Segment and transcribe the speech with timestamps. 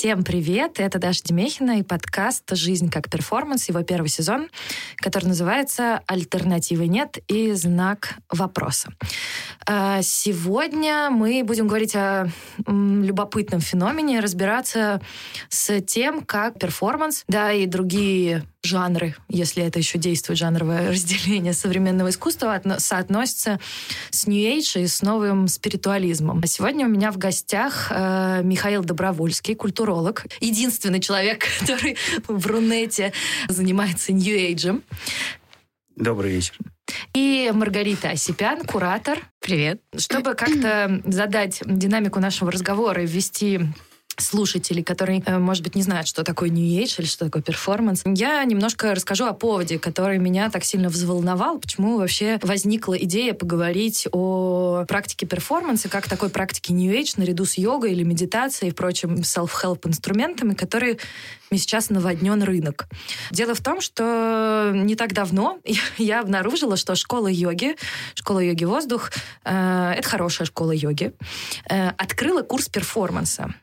[0.00, 0.80] Всем привет!
[0.80, 4.48] Это Даша Демехина и подкаст «Жизнь как перформанс», его первый сезон,
[4.96, 8.94] который называется «Альтернативы нет» и «Знак вопроса».
[9.66, 12.28] А, сегодня мы будем говорить о
[12.66, 15.02] любопытном феномене, разбираться
[15.50, 22.10] с тем, как перформанс, да, и другие жанры, если это еще действует жанровое разделение современного
[22.10, 23.58] искусства, соотносятся
[24.10, 26.40] с New Age и с новым спиритуализмом.
[26.42, 31.96] А сегодня у меня в гостях э, Михаил Добровольский, культуролог, единственный человек, который
[32.26, 33.12] в Рунете
[33.48, 34.82] занимается New Age.
[35.96, 36.54] Добрый вечер.
[37.14, 39.18] И Маргарита Осипян, куратор.
[39.40, 39.80] Привет.
[39.96, 43.60] Чтобы как-то задать динамику нашего разговора и ввести
[44.20, 48.02] слушателей, которые, э, может быть, не знают, что такое New Age или что такое перформанс,
[48.04, 54.08] я немножко расскажу о поводе, который меня так сильно взволновал, почему вообще возникла идея поговорить
[54.12, 59.16] о практике перформанса, как такой практике New Age наряду с йогой или медитацией и прочим
[59.16, 60.98] self-help инструментами, которые
[61.58, 62.86] сейчас наводнен рынок.
[63.30, 65.58] Дело в том, что не так давно
[65.98, 67.76] я обнаружила, что школа йоги,
[68.14, 69.10] школа йоги воздух,
[69.44, 71.12] э, это хорошая школа йоги,
[71.68, 73.54] э, открыла курс перформанса.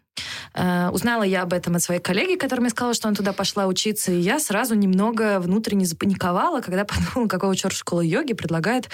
[0.53, 3.67] Э, узнала я об этом от своей коллеги, которая мне сказала, что она туда пошла
[3.67, 8.89] учиться, и я сразу немного внутренне запаниковала, когда подумала, какого черта школа йоги предлагает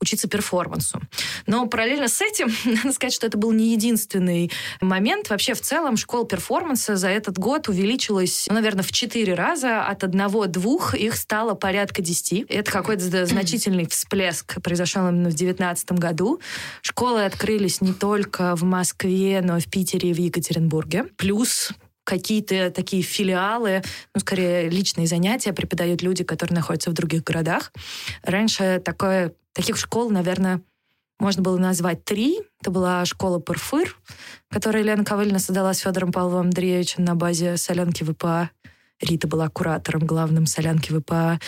[0.00, 1.00] учиться перформансу.
[1.46, 4.50] Но параллельно с этим, надо сказать, что это был не единственный
[4.80, 5.30] момент.
[5.30, 9.82] Вообще, в целом, школа перформанса за этот год увеличилась, ну, наверное, в четыре раза.
[9.82, 12.46] От одного-двух их стало порядка десяти.
[12.48, 16.40] Это какой-то значительный всплеск произошел именно в девятнадцатом году.
[16.80, 20.61] Школы открылись не только в Москве, но и в Питере и в Екатеринбурге.
[21.16, 21.70] Плюс
[22.04, 23.82] какие-то такие филиалы,
[24.14, 27.72] ну, скорее, личные занятия преподают люди, которые находятся в других городах.
[28.22, 30.62] Раньше такое, таких школ, наверное,
[31.18, 32.40] можно было назвать три.
[32.60, 33.96] Это была школа Пёрформ,
[34.50, 38.50] которую Елена Ковыльна создала с Федором Павловым Андреевичем на базе Солянки VPA.
[39.02, 41.38] Рита была куратором главным Солянки VPA.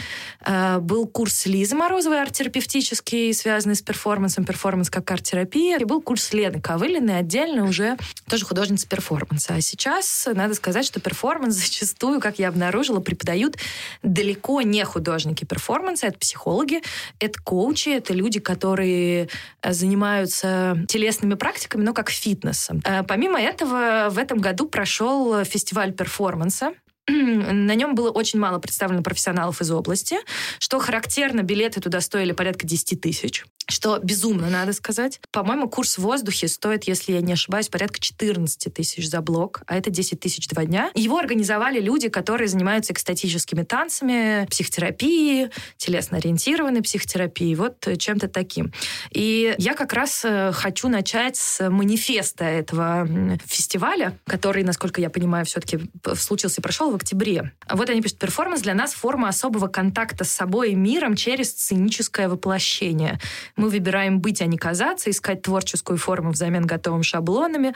[0.40, 5.78] А, был курс Лизы Морозовой арт-терапевтический, связанный с перформансом, перформанс как арт-терапия.
[5.78, 7.96] И был курс Лены Ковылиной, отдельно уже
[8.28, 9.54] тоже художница перформанса.
[9.54, 13.56] А сейчас надо сказать, что перформанс зачастую, как я обнаружила, преподают
[14.02, 16.82] далеко не художники перформанса, это психологи,
[17.20, 19.28] это коучи, это люди, которые
[19.62, 22.80] э, занимаются телесными практиками, но как фитнесом.
[22.84, 26.72] А, помимо этого, в этом году прошел фестиваль перформанса,
[27.06, 30.16] на нем было очень мало представлено профессионалов из области.
[30.58, 35.20] Что характерно, билеты туда стоили порядка 10 тысяч что безумно, надо сказать.
[35.30, 39.76] По-моему, курс в воздухе стоит, если я не ошибаюсь, порядка 14 тысяч за блок, а
[39.76, 40.90] это 10 тысяч два дня.
[40.94, 48.72] Его организовали люди, которые занимаются экстатическими танцами, психотерапией, телесно-ориентированной психотерапией, вот чем-то таким.
[49.10, 53.08] И я как раз э, хочу начать с манифеста этого
[53.44, 55.80] фестиваля, который, насколько я понимаю, все-таки
[56.16, 57.52] случился и прошел в октябре.
[57.70, 62.28] Вот они пишут, перформанс для нас форма особого контакта с собой и миром через сценическое
[62.28, 63.18] воплощение.
[63.56, 67.74] Мы выбираем быть, а не казаться, искать творческую форму взамен готовым шаблонами,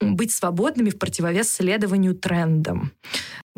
[0.00, 2.92] быть свободными в противовес следованию трендам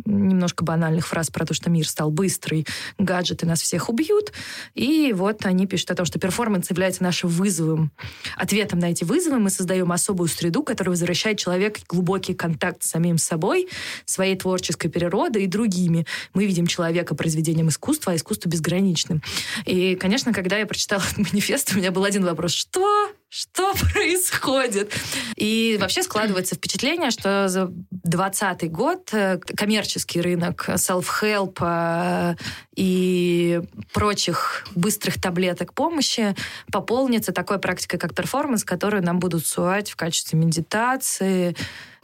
[0.05, 2.67] немножко банальных фраз про то, что мир стал быстрый,
[2.99, 4.33] гаджеты нас всех убьют.
[4.75, 7.93] И вот они пишут о том, что перформанс является нашим вызовом.
[8.37, 12.91] Ответом на эти вызовы мы создаем особую среду, которая возвращает человека в глубокий контакт с
[12.91, 13.69] самим собой,
[14.05, 16.07] своей творческой природой и другими.
[16.35, 19.23] Мы видим человека произведением искусства, а искусство безграничным.
[19.67, 22.53] И, конечно, когда я прочитала этот манифест, у меня был один вопрос.
[22.53, 23.11] Что?
[23.31, 24.93] Что происходит?
[25.37, 32.35] И вообще складывается впечатление, что за 2020 год э, коммерческий рынок self-help э,
[32.75, 36.35] и прочих быстрых таблеток помощи
[36.73, 41.57] пополнится такой практикой, как перформанс, которую нам будут сувать в качестве медитации,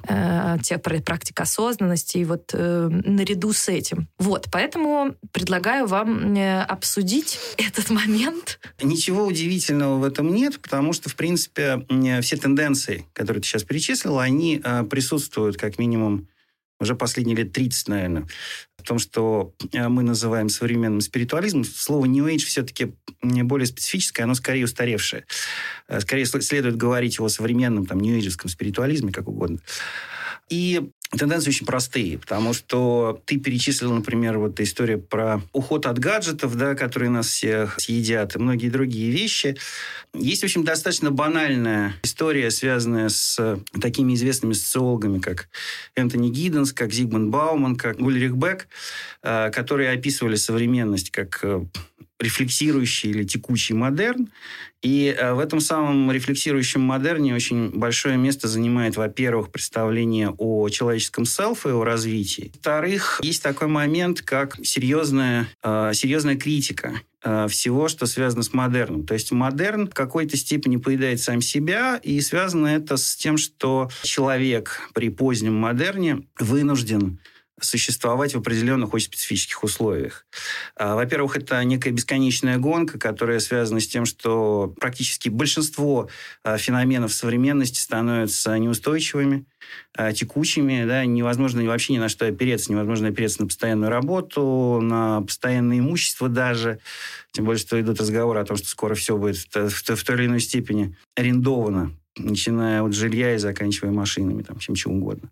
[0.08, 4.08] э, тех практик осознанности, и вот э, наряду с этим.
[4.18, 8.58] Вот, поэтому предлагаю вам э, обсудить этот момент.
[8.82, 11.86] Ничего удивительного в этом нет, потому что, в принципе,
[12.22, 16.28] все тенденции, которые ты сейчас перечислила, они э, присутствуют как минимум
[16.80, 18.26] уже последние лет 30, наверное,
[18.76, 21.64] в том, что э, мы называем современным спиритуализмом.
[21.64, 25.24] Слово New Age все-таки более специфическое, оно скорее устаревшее.
[25.88, 29.58] Э, скорее следует говорить о современном там, нью спиритуализме, как угодно.
[30.48, 36.56] И тенденции очень простые, потому что ты перечислил, например, вот история про уход от гаджетов,
[36.56, 39.56] да, которые нас всех съедят, и многие другие вещи.
[40.14, 45.48] Есть, в общем, достаточно банальная история, связанная с такими известными социологами, как
[45.94, 48.68] Энтони Гидденс, как Зигмунд Бауман, как Ульрих Бек,
[49.22, 51.64] э, которые описывали современность как э,
[52.18, 54.28] рефлексирующий или текущий модерн.
[54.82, 61.24] И э, в этом самом рефлексирующем модерне очень большое место занимает, во-первых, представление о человеческом
[61.24, 62.50] селф и о развитии.
[62.54, 69.04] Во-вторых, есть такой момент, как серьезная, э, серьезная критика э, всего, что связано с модерном.
[69.04, 73.90] То есть модерн в какой-то степени поедает сам себя, и связано это с тем, что
[74.02, 77.18] человек при позднем модерне вынужден
[77.60, 80.26] существовать в определенных очень специфических условиях.
[80.76, 86.10] А, во-первых, это некая бесконечная гонка, которая связана с тем, что практически большинство
[86.44, 89.46] а, феноменов современности становятся неустойчивыми,
[89.96, 95.22] а, текучими, да, невозможно вообще ни на что опереться, невозможно опереться на постоянную работу, на
[95.22, 96.80] постоянное имущество даже,
[97.32, 100.40] тем более, что идут разговоры о том, что скоро все будет в, той или иной
[100.40, 105.30] степени арендовано, начиная от жилья и заканчивая машинами, там, чем чем угодно.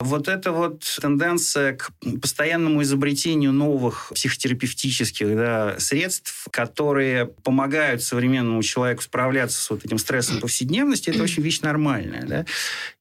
[0.00, 1.92] Вот эта вот тенденция к
[2.22, 10.40] постоянному изобретению новых психотерапевтических да, средств, которые помогают современному человеку справляться с вот этим стрессом
[10.40, 12.24] повседневности, это очень вещь нормальная.
[12.26, 12.46] Да?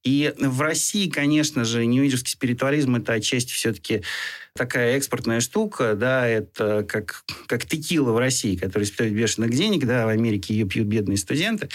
[0.03, 4.03] И в России, конечно же, ньюиджерский спиритуализм– это отчасти все-таки
[4.55, 10.05] такая экспортная штука, да, это как, как текила в России, которая стоит бешеных денег, да,
[10.05, 11.69] в Америке ее пьют бедные студенты.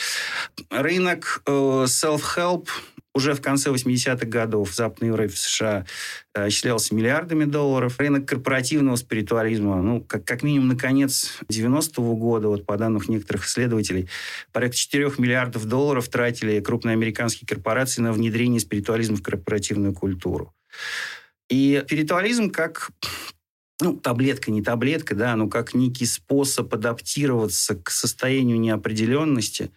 [0.70, 2.68] Рынок э, self-help
[3.14, 5.86] уже в конце 80-х годов в Западной Европе, в США
[6.34, 7.98] э, исчислялся миллиардами долларов.
[7.98, 13.46] Рынок корпоративного спиритуализма, ну, как, как минимум, на конец 90-го года, вот по данным некоторых
[13.46, 14.08] исследователей,
[14.52, 20.52] порядка 4 миллиардов долларов тратили крупные американские корпорации на внедрение спиритуализма в корпоративную культуру.
[21.48, 22.90] И спиритуализм как
[23.80, 29.72] ну, таблетка, не таблетка, да, но как некий способ адаптироваться к состоянию неопределенности,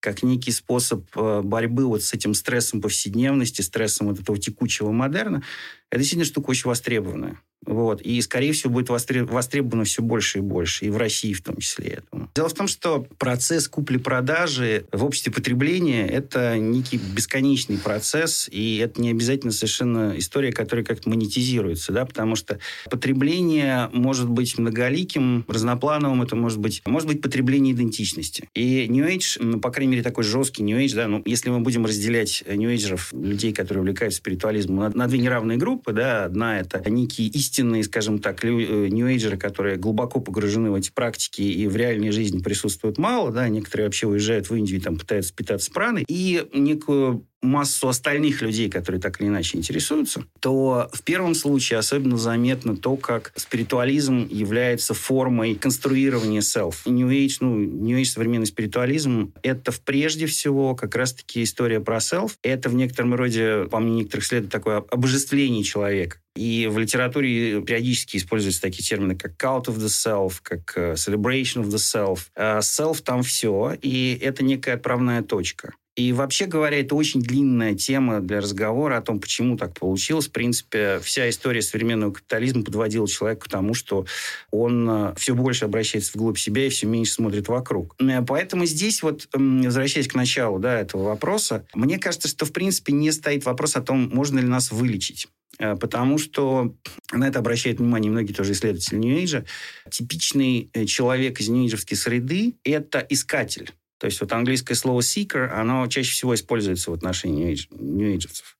[0.00, 5.42] как некий способ э, борьбы вот с этим стрессом повседневности, стрессом вот этого текучего модерна,
[5.90, 7.40] это действительно штука очень востребованная.
[7.66, 8.00] Вот.
[8.02, 10.86] И, скорее всего, будет востребовано все больше и больше.
[10.86, 12.30] И в России в том числе, думаю.
[12.34, 19.00] Дело в том, что процесс купли-продажи в обществе потребления– это некий бесконечный процесс, и это
[19.00, 22.58] не обязательно совершенно история, которая как-то монетизируется, да, потому что
[22.90, 28.48] потребление может быть многоликим, разноплановым, это может быть, может быть потребление идентичности.
[28.54, 31.60] И New Age, ну, по крайней мере, такой жесткий New Age, да, ну, если мы
[31.60, 36.60] будем разделять New Age, людей, которые увлекаются спиритуализмом, на, на две неравные группы, да, одна–
[36.60, 37.47] это некие истинные,
[37.82, 42.98] скажем так, нью-эйджеры, э, которые глубоко погружены в эти практики и в реальной жизни присутствуют
[42.98, 47.88] мало, да, некоторые вообще уезжают в Индию и там пытаются питаться праной, и некую массу
[47.88, 53.32] остальных людей, которые так или иначе интересуются, то в первом случае особенно заметно то, как
[53.36, 56.76] спиритуализм является формой конструирования self.
[56.86, 62.32] New Age, ну, New Age современный спиритуализм, это прежде всего как раз-таки история про self.
[62.42, 66.18] Это в некотором роде, по мнению некоторых следует, такое обожествление человека.
[66.36, 71.64] И в литературе периодически используются такие термины, как cult of the self, как э, celebration
[71.64, 72.26] of the self.
[72.36, 75.74] А self там все, и это некая отправная точка.
[75.98, 80.28] И вообще говоря, это очень длинная тема для разговора о том, почему так получилось.
[80.28, 84.06] В принципе, вся история современного капитализма подводила человека к тому, что
[84.52, 87.96] он э, все больше обращается вглубь себя и все меньше смотрит вокруг.
[87.98, 92.92] Э, поэтому здесь вот, возвращаясь к началу да, этого вопроса, мне кажется, что в принципе
[92.92, 95.26] не стоит вопрос о том, можно ли нас вылечить.
[95.58, 96.76] Э, потому что
[97.10, 99.46] на это обращают внимание многие тоже исследователи Нью-Эйджа.
[99.90, 103.72] Типичный человек из нью среды– это искатель.
[103.98, 108.56] То есть вот английское слово seeker, оно чаще всего используется в отношении нью-эйджерцев.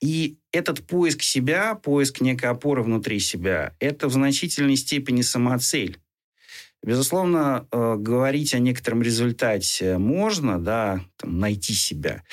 [0.00, 5.98] И этот поиск себя, поиск некой опоры внутри себя, это в значительной степени самоцель.
[6.82, 12.24] Безусловно, э, говорить о некотором результате можно, да, там, найти себя.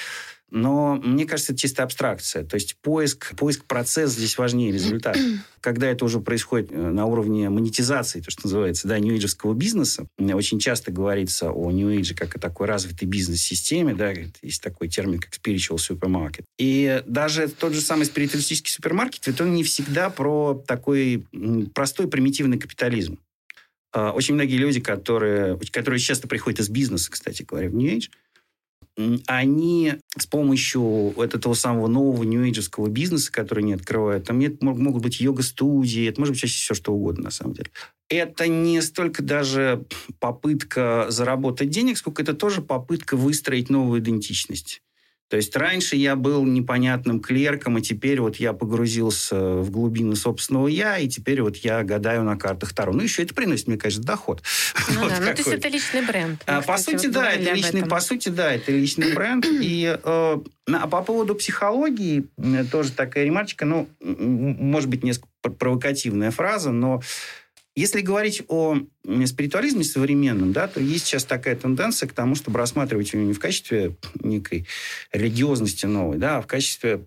[0.51, 2.44] Но мне кажется, это чисто абстракция.
[2.44, 5.20] То есть поиск, поиск процесс здесь важнее результата.
[5.62, 9.20] Когда это уже происходит э, на уровне монетизации, то, что называется, да, нью
[9.53, 15.20] бизнеса, очень часто говорится о New как о такой развитой бизнес-системе, да, есть такой термин,
[15.20, 16.44] как spiritual supermarket.
[16.58, 21.25] И даже тот же самый спиритуалистический супермаркет, это он не всегда про такой
[21.74, 23.20] простой примитивный капитализм.
[23.91, 28.10] А, очень многие люди, которые, которые часто приходят из бизнеса, кстати говоря, в New Age,
[29.27, 35.21] они с помощью этого самого нового нью-эйджевского бизнеса, который они открывают, там нет, могут быть
[35.21, 37.69] йога-студии, это может быть чаще все что угодно, на самом деле.
[38.09, 39.86] Это не столько даже
[40.19, 44.81] попытка заработать денег, сколько это тоже попытка выстроить новую идентичность.
[45.29, 50.67] То есть раньше я был непонятным клерком, и теперь вот я погрузился в глубины собственного
[50.67, 52.93] я, и теперь вот я гадаю на картах Таро.
[52.93, 54.41] Ну, еще это приносит мне, конечно, доход.
[54.91, 56.41] Ну вот да, ну то есть это личный бренд.
[56.48, 59.45] А, по сути, вот да, это личный, по сути, да, это личный бренд.
[59.62, 62.27] И э, а по поводу психологии
[62.71, 67.01] тоже такая ремарочка, ну, может быть, несколько провокативная фраза, но
[67.79, 68.77] если говорить о
[69.25, 73.39] спиритуализме современном, да, то есть сейчас такая тенденция к тому, чтобы рассматривать его не в
[73.39, 74.67] качестве некой
[75.13, 77.05] религиозности новой, да, а в качестве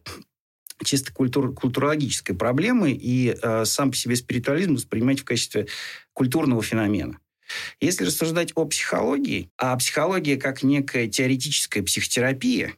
[0.82, 5.66] чисто культур, культурологической проблемы и э, сам по себе спиритуализм воспринимать в качестве
[6.14, 7.18] культурного феномена.
[7.80, 12.72] Если рассуждать о психологии, а психология как некая теоретическая психотерапия,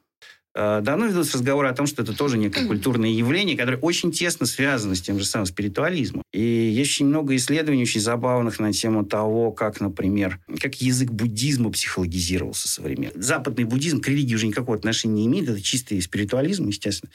[0.55, 4.95] давно ведутся разговоры о том, что это тоже некое культурное явление, которое очень тесно связано
[4.95, 6.23] с тем же самым спиритуализмом.
[6.33, 11.71] И есть очень много исследований очень забавных на тему того, как, например, как язык буддизма
[11.71, 13.21] психологизировался современно.
[13.21, 17.11] Западный буддизм к религии уже никакого отношения не имеет, это чистый спиритуализм, естественно.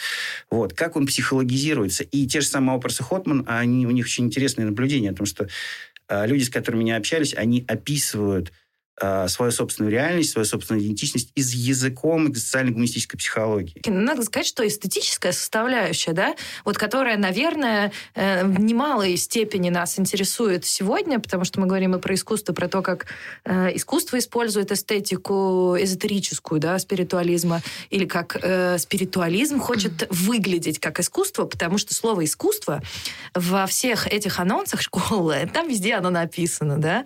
[0.52, 0.74] Вот.
[0.74, 2.04] Как он психологизируется.
[2.04, 5.48] И те же самые вопросы Хотман, они, у них очень интересные наблюдения о том, что
[6.10, 8.69] э, люди, с которыми они общались, они описывают Э,
[9.28, 13.82] свою собственную реальность, свою собственную идентичность из языком и социально-гуманистической психологии.
[13.88, 20.66] Надо сказать, что эстетическая составляющая, да, вот которая, наверное, э, в немалой степени нас интересует
[20.66, 23.06] сегодня, потому что мы говорим и про искусство, про то, как
[23.46, 28.38] э, искусство использует эстетику эзотерическую, да, спиритуализма, или как
[28.80, 32.82] спиритуализм хочет выглядеть как искусство, потому что слово искусство
[33.34, 37.06] во всех этих анонсах школы, там везде оно написано, да.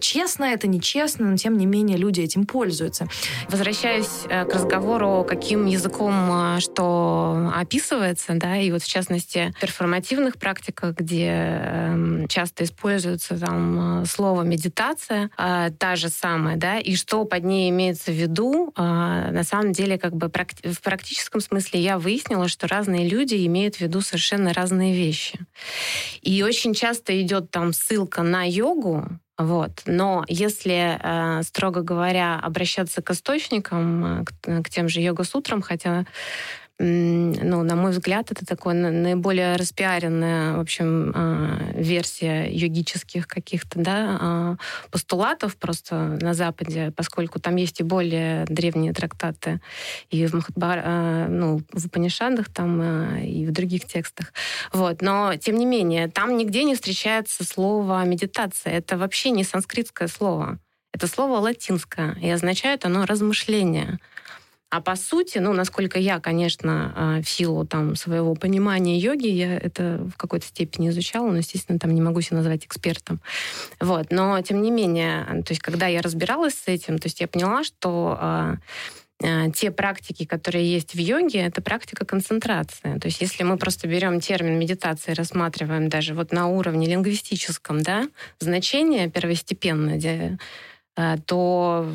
[0.00, 3.08] Честно это, нечестно, но тем не менее люди этим пользуются.
[3.48, 10.36] Возвращаясь э, к разговору, каким языком э, что описывается, да, и вот в частности перформативных
[10.36, 17.24] практиках, где эм, часто используется там э, слово медитация, та же самая, да, и что
[17.24, 22.48] под ней имеется в виду, на самом деле как бы в практическом смысле я выяснила,
[22.48, 25.38] что разные люди имеют в виду совершенно разные вещи.
[26.22, 29.82] И очень часто идет там ссылка на йогу, вот.
[29.86, 36.06] Но если, э, строго говоря, обращаться к источникам, э, к, к тем же йога-сутрам, хотя
[36.80, 44.18] ну, на мой взгляд, это такое наиболее распиаренная, в общем, а, версия йогических каких-то, да,
[44.20, 44.56] а,
[44.90, 49.60] постулатов просто на Западе, поскольку там есть и более древние трактаты
[50.10, 52.82] и в Махатбар, а, ну, в Панишадах там
[53.20, 54.32] и в других текстах.
[54.72, 55.00] Вот.
[55.00, 58.72] Но, тем не менее, там нигде не встречается слово медитация.
[58.72, 60.58] Это вообще не санскритское слово.
[60.92, 63.98] Это слово латинское, и означает оно размышление.
[64.74, 69.56] А по сути, ну, насколько я, конечно, а, в силу там своего понимания йоги, я
[69.56, 73.20] это в какой-то степени изучала, но, естественно, там не могу себя назвать экспертом.
[73.78, 74.10] Вот.
[74.10, 77.62] Но, тем не менее, то есть, когда я разбиралась с этим, то есть я поняла,
[77.62, 78.56] что а,
[79.22, 82.98] а, те практики, которые есть в йоге, это практика концентрации.
[82.98, 88.08] То есть если мы просто берем термин медитации рассматриваем даже вот на уровне лингвистическом, да,
[88.40, 90.36] значение первостепенное,
[91.26, 91.88] то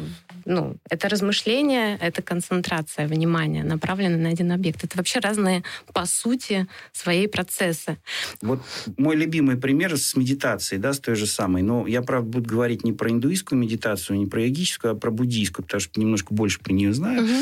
[0.50, 4.84] ну, это размышление, это концентрация внимания, направленная на один объект.
[4.84, 5.64] Это вообще разные,
[5.94, 7.98] по сути, свои процессы.
[8.42, 8.60] Вот
[8.98, 11.62] мой любимый пример с медитацией, да, с той же самой.
[11.62, 15.64] Но я, правда, буду говорить не про индуистскую медитацию, не про йогическую, а про буддийскую,
[15.64, 17.24] потому что немножко больше про нее знаю.
[17.24, 17.34] Угу.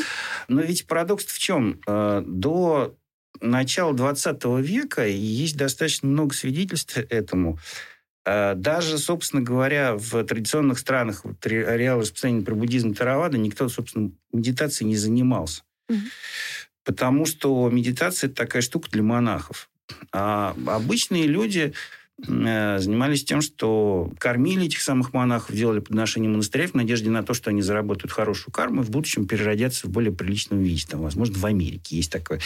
[0.50, 1.80] Но ведь парадокс в чем?
[1.88, 2.94] Э, до
[3.40, 7.58] начала 20 века есть достаточно много свидетельств этому
[8.56, 14.90] даже, собственно говоря, в традиционных странах, вот, ареал распространения про буддизм Таравада, никто, собственно, медитацией
[14.90, 15.64] не занимался.
[15.90, 16.00] Угу.
[16.84, 19.70] Потому что медитация– это такая штука для монахов.
[20.12, 21.74] А обычные люди Э,
[22.20, 27.52] занимались тем, что кормили этих самых монахов, делали подношения монастыря в надежде на то, что
[27.52, 30.84] они заработают хорошую карму и в будущем переродятся в более приличном виде.
[30.90, 32.40] Там, возможно, в Америке есть такое.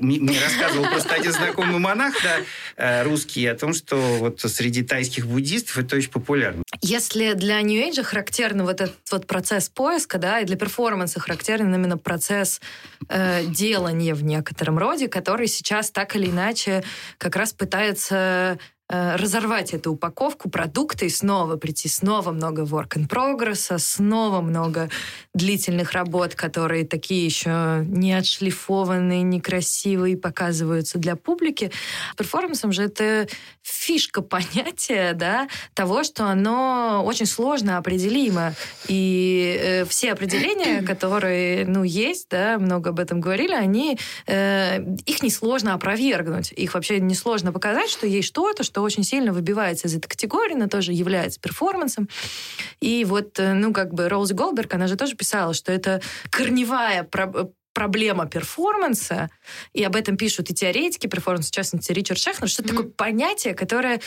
[0.00, 2.36] Мне рассказывал просто один знакомый монах, да,
[2.76, 6.62] э, русский, о том, что вот среди тайских буддистов это очень популярно.
[6.80, 11.74] Если для New Age характерен вот этот вот процесс поиска, да, и для перформанса характерен
[11.74, 12.60] именно процесс
[13.08, 16.84] э, делания в некотором роде, который сейчас так или иначе
[17.18, 18.56] как раз пытается Э,
[18.88, 24.88] разорвать эту упаковку продукта и снова прийти, снова много work in progress, снова много
[25.34, 31.70] длительных работ, которые такие еще не отшлифованные, некрасивые, показываются для публики.
[32.16, 33.28] Перформансом же это
[33.62, 38.54] фишка понятия да, того, что оно очень сложно определимо.
[38.88, 45.22] И э, все определения, которые ну, есть, да, много об этом говорили, они, э, их
[45.22, 46.52] несложно опровергнуть.
[46.52, 50.68] Их вообще несложно показать, что есть что-то, что очень сильно выбивается из этой категории, но
[50.68, 52.08] тоже является перформансом.
[52.80, 57.08] И вот, э, ну, как бы Роуз Голдберг, она же тоже писала, что это корневая
[57.72, 59.30] проблема перформанса,
[59.72, 62.68] и об этом пишут и теоретики перформанса, в частности, Ричард Шехнер, что mm-hmm.
[62.68, 64.00] такое понятие, которое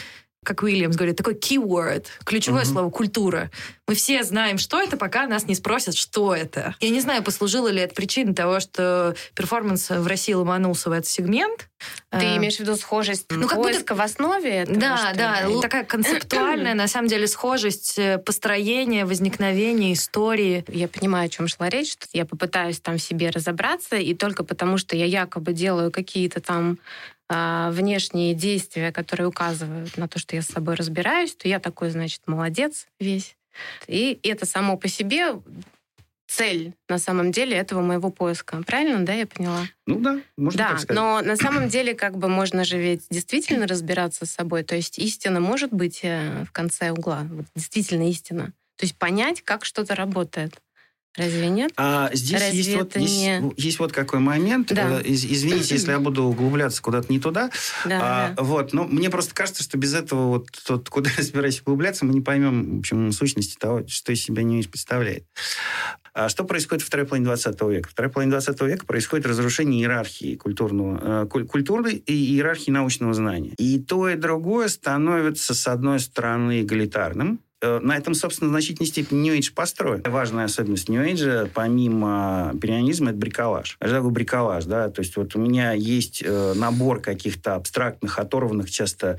[0.44, 2.66] как Уильямс говорит, такой keyword, ключевое uh-huh.
[2.66, 3.52] слово культура.
[3.88, 6.76] Мы все знаем, что это, пока нас не спросят, что это.
[6.80, 11.06] Я не знаю, послужило ли это причиной того, что перформанс в России ломанулся в этот
[11.06, 11.70] сегмент.
[12.10, 13.96] Ты э, имеешь в виду схожесть ну, как поиска будто...
[13.96, 14.80] в основе этого?
[14.80, 15.62] Да, да, ли?
[15.62, 20.66] такая концептуальная, на самом деле, схожесть э, построения, возникновения истории.
[20.70, 21.92] Я понимаю, о чем шла речь.
[21.92, 26.42] Что я попытаюсь там в себе разобраться, и только потому, что я якобы делаю какие-то
[26.42, 26.80] там
[27.21, 27.21] а,
[27.72, 32.22] внешние действия, которые указывают на то, что я с собой разбираюсь, то я такой, значит,
[32.28, 33.36] молодец весь.
[33.88, 35.36] И это само по себе
[36.32, 38.64] цель на самом деле этого моего поиска.
[38.66, 39.68] Правильно, да, я поняла?
[39.86, 40.96] Ну да, можно да, так сказать.
[40.96, 44.64] но на самом деле как бы можно же ведь действительно разбираться с собой.
[44.64, 47.28] То есть истина может быть э, в конце угла.
[47.30, 48.54] Вот действительно истина.
[48.78, 50.62] То есть понять, как что-то работает.
[51.18, 51.74] Разве нет?
[51.76, 53.54] А здесь Разве есть, вот, есть, не...
[53.58, 54.74] есть вот какой момент.
[54.74, 55.02] Да.
[55.02, 57.52] Э, из, извините, если я буду углубляться куда-то не туда.
[57.86, 58.44] Да, а, да.
[58.44, 62.14] Вот, но мне просто кажется, что без этого вот тот, куда я собираюсь углубляться, мы
[62.14, 65.26] не поймем, в общем, сущности того, что из себя не представляет.
[66.14, 67.90] А что происходит в второй половине 20 века?
[67.90, 73.54] В второй половине 20 века происходит разрушение иерархии культурного, э, культурной и иерархии научного знания.
[73.58, 79.30] И то, и другое становится, с одной стороны, эгалитарным, на этом, собственно, в значительной степени
[79.30, 80.02] New Age построен.
[80.06, 83.78] Важная особенность New Age, помимо перианизма, это бриколаж.
[83.82, 88.70] Я говорю бриколаж, да, то есть вот у меня есть э, набор каких-то абстрактных, оторванных
[88.70, 89.18] часто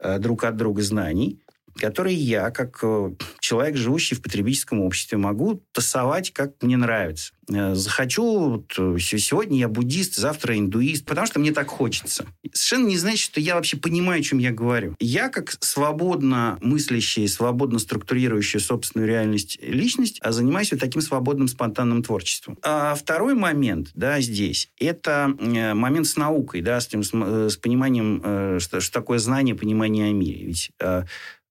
[0.00, 1.40] э, друг от друга знаний,
[1.78, 7.32] которые я, как э, человек, живущий в потребительском обществе, могу тасовать, как мне нравится.
[7.50, 12.26] Э, захочу, вот, э, сегодня я буддист, завтра индуист, потому что мне так хочется.
[12.52, 14.94] Совершенно не значит, что я вообще понимаю, о чем я говорю.
[15.00, 22.02] Я, как свободно мыслящий, свободно структурирующий собственную реальность личность, а занимаюсь вот таким свободным спонтанным
[22.02, 22.58] творчеством.
[22.62, 28.60] А второй момент, да, здесь, это момент с наукой, да, с, тем, с, с пониманием,
[28.60, 30.46] что, что такое знание, понимание о мире.
[30.46, 30.70] Ведь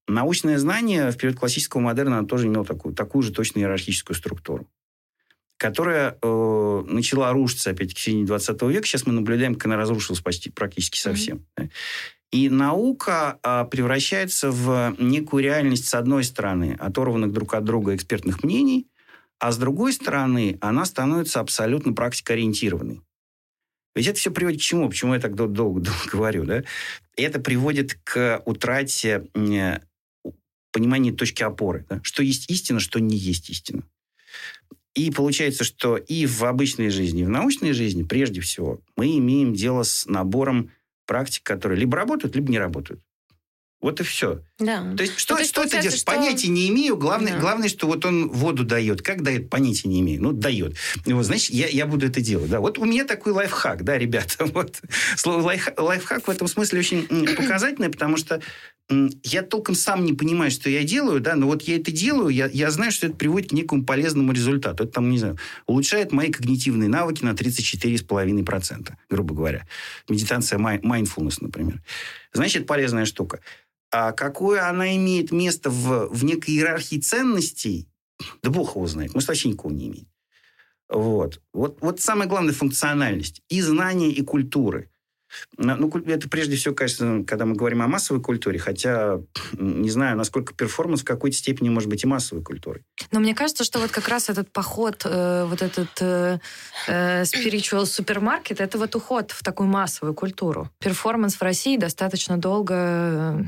[0.07, 4.67] Научное знание в период классического модерна тоже имело такую, такую же точно иерархическую структуру,
[5.57, 8.87] которая э, начала рушиться, опять-таки, в середине 20 века.
[8.87, 11.45] Сейчас мы наблюдаем, как она разрушилась почти практически совсем.
[11.57, 11.69] Mm-hmm.
[12.31, 18.43] И наука э, превращается в некую реальность, с одной стороны, оторванных друг от друга экспертных
[18.43, 18.87] мнений,
[19.39, 23.01] а с другой стороны, она становится абсолютно практикоориентированной.
[23.95, 24.89] Ведь это все приводит к чему?
[24.89, 26.45] Почему я так долго, долго говорю?
[26.45, 26.63] Да?
[27.15, 29.27] Это приводит к утрате
[30.71, 31.99] понимание точки опоры, да?
[32.03, 33.83] что есть истина, что не есть истина.
[34.95, 39.53] И получается, что и в обычной жизни, и в научной жизни, прежде всего, мы имеем
[39.53, 40.71] дело с набором
[41.05, 43.01] практик, которые либо работают, либо не работают.
[43.79, 44.41] Вот и все.
[44.57, 44.95] Да.
[44.95, 45.99] То есть, что, ну, то есть, что ты делаешь?
[45.99, 46.11] Что...
[46.11, 46.97] Понятия не имею.
[46.97, 47.39] Главное, да.
[47.39, 49.03] главное, что вот он воду дает.
[49.03, 49.51] Как дает?
[49.51, 50.21] Понятия не имею.
[50.21, 50.75] Ну, дает.
[51.05, 52.49] Вот, значит, я, я буду это делать.
[52.49, 52.59] Да.
[52.59, 54.45] Вот у меня такой лайфхак, да, ребята.
[54.57, 54.81] Вот.
[55.15, 58.41] Слово лайф, лайфхак в этом смысле очень показательное, потому что
[58.89, 62.47] я толком сам не понимаю, что я делаю, да, но вот я это делаю, я,
[62.47, 64.85] я знаю, что это приводит к некому полезному результату.
[64.85, 69.67] Это там, не знаю, улучшает мои когнитивные навыки на 34,5%, грубо говоря.
[70.07, 71.81] Медитация mindfulness, например.
[72.31, 73.41] Значит, полезная штука.
[73.91, 77.87] А какое она имеет место в, в некой иерархии ценностей,
[78.41, 80.07] да бог его знает, может, вообще никого не имеет.
[80.89, 81.41] Вот.
[81.53, 84.89] Вот, вот самая главная функциональность и знания, и культуры.
[85.57, 89.19] Ну, это прежде всего, конечно, когда мы говорим о массовой культуре, хотя
[89.53, 92.83] не знаю, насколько перформанс в какой-то степени может быть и массовой культурой.
[93.11, 96.39] Но мне кажется, что вот как раз этот поход, э, вот этот э,
[96.87, 100.69] э, spiritual supermarket, это вот уход в такую массовую культуру.
[100.79, 103.43] Перформанс в России достаточно долго э,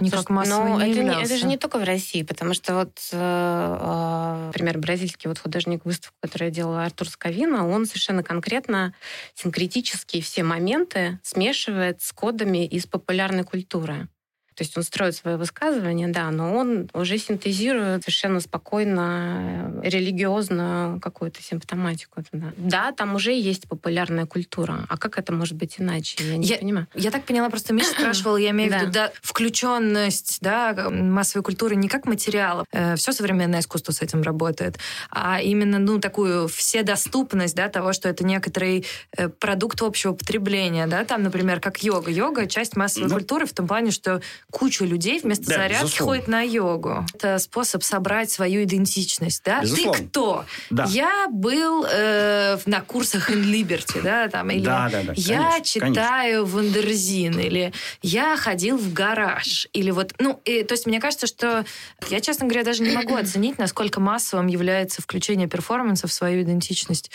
[0.00, 2.74] Никак Слушай, массово но не это, не, это же не только в России, потому что
[2.74, 8.94] вот, э, э, например, бразильский вот художник выставку, которую делал Артур Скавина, он совершенно конкретно
[9.34, 14.08] синкретически все моменты смешивает с кодами из популярной культуры.
[14.54, 21.42] То есть он строит свое высказывание, да, но он уже синтезирует совершенно спокойно религиозную какую-то
[21.42, 22.22] симптоматику.
[22.32, 22.52] Да.
[22.56, 24.86] да, там уже есть популярная культура.
[24.88, 26.22] А как это может быть иначе?
[26.22, 26.86] Я не я, понимаю.
[26.94, 31.76] Я так поняла, просто Миша спрашивал, я имею в виду, да, включенность да, массовой культуры
[31.76, 32.64] не как материала.
[32.72, 34.78] Э, Все современное искусство с этим работает.
[35.10, 38.86] А именно ну, такую вседоступность да, того, что это некоторый
[39.16, 40.86] э, продукт общего потребления.
[40.86, 41.04] Да?
[41.04, 42.10] Там, например, как йога.
[42.10, 46.12] Йога— часть массовой ну, культуры в том плане, что кучу людей вместо Да, зарядки безусловно.
[46.14, 47.06] ходит на йогу.
[47.14, 49.62] Это способ собрать свою идентичность, да?
[49.62, 49.98] Безусловно.
[49.98, 50.44] Ты кто?
[50.70, 50.84] Да.
[50.88, 55.64] Я был э, на курсах in Liberty, да, там, или Да, да, да, я конечно,
[55.64, 61.26] читаю Wonderzine, или я ходил в гараж, или вот, ну, и, то есть мне кажется,
[61.26, 61.64] что
[62.08, 67.10] я, честно говоря, даже не могу оценить, насколько массовым является включение перформанса в свою идентичность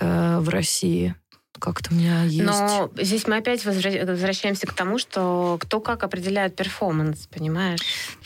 [0.00, 1.14] э, в России.
[1.62, 2.42] Как-то у меня есть.
[2.42, 7.78] Но здесь мы опять возвра- возвращаемся к тому, что кто как определяет перформанс, понимаешь?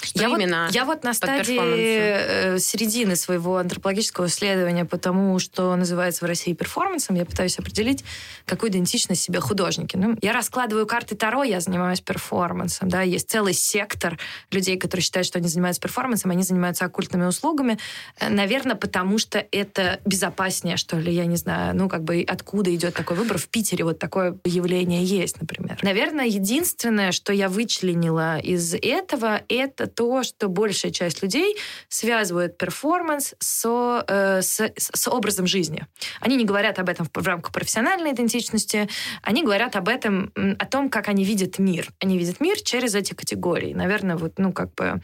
[0.03, 5.39] Что я, именно вот, я вот на стадии э, середины своего антропологического исследования по тому,
[5.39, 8.07] что называется в России перформансом, я пытаюсь определить,
[8.47, 9.99] какую идентичность себе художники.
[9.99, 12.89] Ну, я раскладываю карты Таро, я занимаюсь перформансом.
[12.89, 13.03] Да?
[13.03, 14.19] Есть целый сектор
[14.51, 17.79] людей, которые считают, что они занимаются перформансом, они занимаются оккультными услугами.
[18.27, 21.77] Наверное, потому что это безопаснее, что ли, я не знаю.
[21.77, 23.26] Ну, как бы откуда идет такой выбор.
[23.35, 25.79] В Питере вот такое явление есть, например.
[25.83, 31.57] Наверное, единственное, что я вычленила из этого, это то, что большая часть людей
[31.89, 35.87] связывают перформанс со, э, с, с образом жизни.
[36.21, 38.89] Они не говорят об этом в, в рамках профессиональной идентичности,
[39.23, 41.89] они говорят об этом, о том, как они видят мир.
[42.01, 43.75] Они видят мир через эти категории.
[43.75, 45.01] Наверное, вот, ну, как бы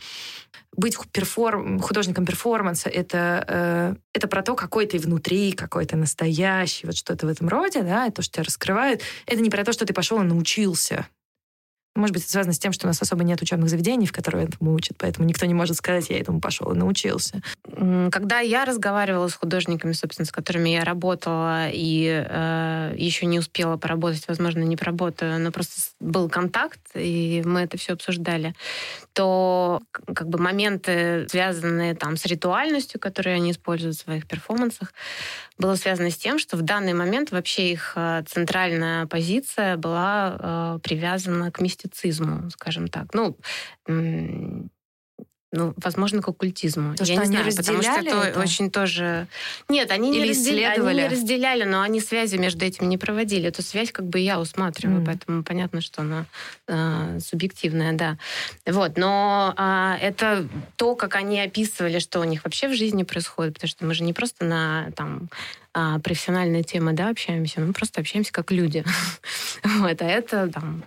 [0.74, 6.86] быть перформ, художником перформанса это, э, это про то, какой ты внутри, какой ты настоящий,
[6.86, 9.02] вот что-то в этом роде, да, и то, что тебя раскрывает.
[9.26, 11.06] Это не про то, что ты пошел и научился.
[11.94, 14.46] Может быть, это связано с тем, что у нас особо нет учебных заведений, в которые
[14.46, 17.42] этому учат, поэтому никто не может сказать, я этому пошел и научился.
[18.10, 23.76] Когда я разговаривала с художниками, собственно, с которыми я работала и э, еще не успела
[23.76, 28.54] поработать, возможно, не поработаю, но просто был контакт, и мы это все обсуждали,
[29.12, 34.94] то как бы моменты, связанные там с ритуальностью, которые они используют в своих перформансах,
[35.58, 40.78] было связано с тем, что в данный момент вообще их э, центральная позиция была э,
[40.82, 43.14] привязана к мистицизму, скажем так.
[43.14, 43.36] Ну,
[45.54, 46.94] ну, возможно, к оккультизму.
[46.96, 48.40] То, Я не знаю, потому что это, это?
[48.40, 49.26] очень тоже...
[49.68, 53.48] Нет, они не, Или разделяли, они не разделяли, но они связи между этим не проводили.
[53.48, 55.06] Эту связь как бы я усматриваю, Мгм.
[55.06, 56.24] поэтому понятно, что она
[56.68, 58.16] э, субъективная, да.
[58.64, 63.54] Вот, но а, это то, как они описывали, что у них вообще в жизни происходит,
[63.54, 65.28] потому что мы же не просто на там
[65.74, 68.84] а, профессиональные темы, да, общаемся, мы просто общаемся как люди.
[69.64, 70.82] Вот, а это там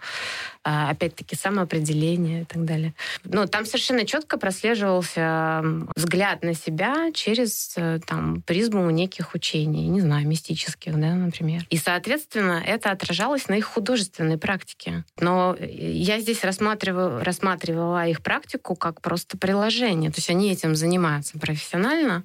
[0.68, 2.96] а, опять-таки самоопределение и так далее.
[3.24, 5.64] Ну, там совершенно четко прослеживался
[5.96, 11.66] взгляд на себя через э, там призму неких учений, не знаю, мистических, да, например.
[11.70, 15.04] И, соответственно, это отражалось на их художественной практике.
[15.20, 20.10] Но э, я здесь рассматриваю, рассматривала их практику как просто приложение.
[20.10, 22.24] То есть они этим занимаются профессионально,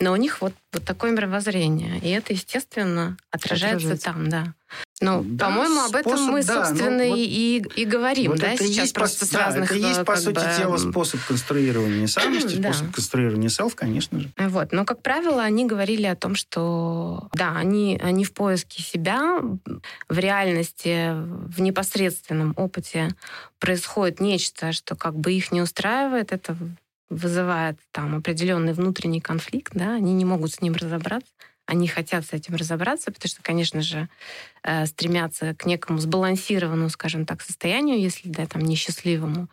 [0.00, 1.98] но у них вот, вот такое мировоззрение.
[2.00, 4.04] И это, естественно, отражается Отражается.
[4.04, 4.54] там, да.
[5.00, 8.40] Ну, Да, по-моему, об этом способ, мы, да, ну, собственно, вот- и, и говорим, Вот
[8.40, 9.64] да, это сейчас есть, просто по, с да, разных...
[9.70, 12.72] это и есть, э, по сути бы, дела, способ конструирования самости, Да.
[12.72, 14.30] способ конструирования селф, конечно же.
[14.38, 14.72] Вот.
[14.72, 19.40] Но, как правило, они говорили о том, что да, они, они в поиске себя,
[20.08, 23.08] в реальности, в непосредственном опыте
[23.58, 26.56] происходит нечто, что как бы их не устраивает, это
[27.12, 31.32] вызывает там определенный внутренний конфликт, да, они не могут с ним разобраться,
[31.66, 34.08] они хотят с этим разобраться, потому что, конечно же,
[34.64, 39.48] э, стремятся к некому сбалансированному, скажем так, состоянию, если, да, там, несчастливому.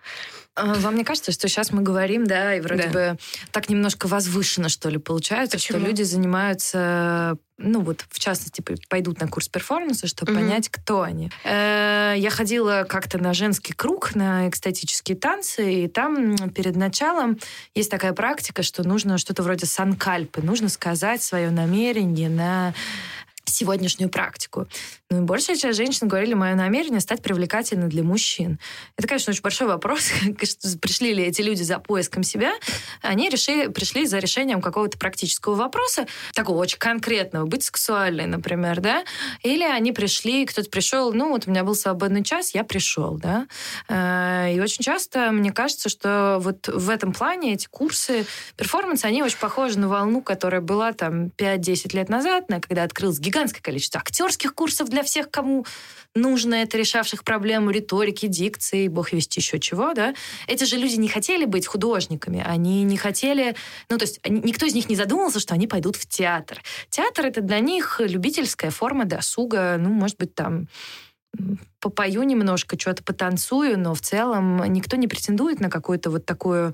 [0.55, 2.89] А, Вам не кажется, что сейчас мы говорим, да, и вроде Да.
[2.89, 3.17] бы
[3.51, 5.79] так немножко возвышенно, что ли, получается, Почему?
[5.79, 10.41] что люди занимаются, ну вот, в частности, пойдут на курс перформанса, чтобы Мгм.
[10.41, 11.31] понять, кто они.
[11.43, 17.37] Э, Я ходила как-то на женский круг, на экстатические танцы, и там перед началом
[17.75, 22.73] есть такая практика, что нужно что-то вроде санкальпы, нужно сказать свое намерение на
[23.49, 24.67] сегодняшнюю практику.
[25.09, 28.59] Ну и большая часть женщин говорили, мое намерение стать привлекательной для мужчин.
[28.97, 30.09] Это, конечно, очень большой вопрос,
[30.81, 32.53] пришли ли эти люди за поиском себя.
[33.01, 39.03] Они решили, пришли за решением какого-то практического вопроса, такого очень конкретного, быть сексуальной, например, да?
[39.43, 43.47] Или они пришли, кто-то пришел, ну вот у меня был свободный час, я пришел, да?
[43.87, 48.25] Э, И очень часто мне кажется, что вот в этом плане эти курсы
[48.57, 53.19] перформанса, они очень похожи на волну, которая была там 5-10 лет назад, на- когда открылось
[53.39, 55.65] гигантское количество актерских курсов для всех, кому
[56.13, 60.13] нужно это, решавших проблему риторики, дикции, бог весть еще чего, да.
[60.47, 63.55] Эти же люди не хотели быть художниками, они не хотели...
[63.89, 66.61] Ну, то есть никто из них не задумывался, что они пойдут в театр.
[66.89, 70.67] Театр— это для них любительская форма досуга, ну, может быть, там
[71.79, 76.73] попою немножко, что-то потанцую, но в целом никто не претендует на какую-то вот такую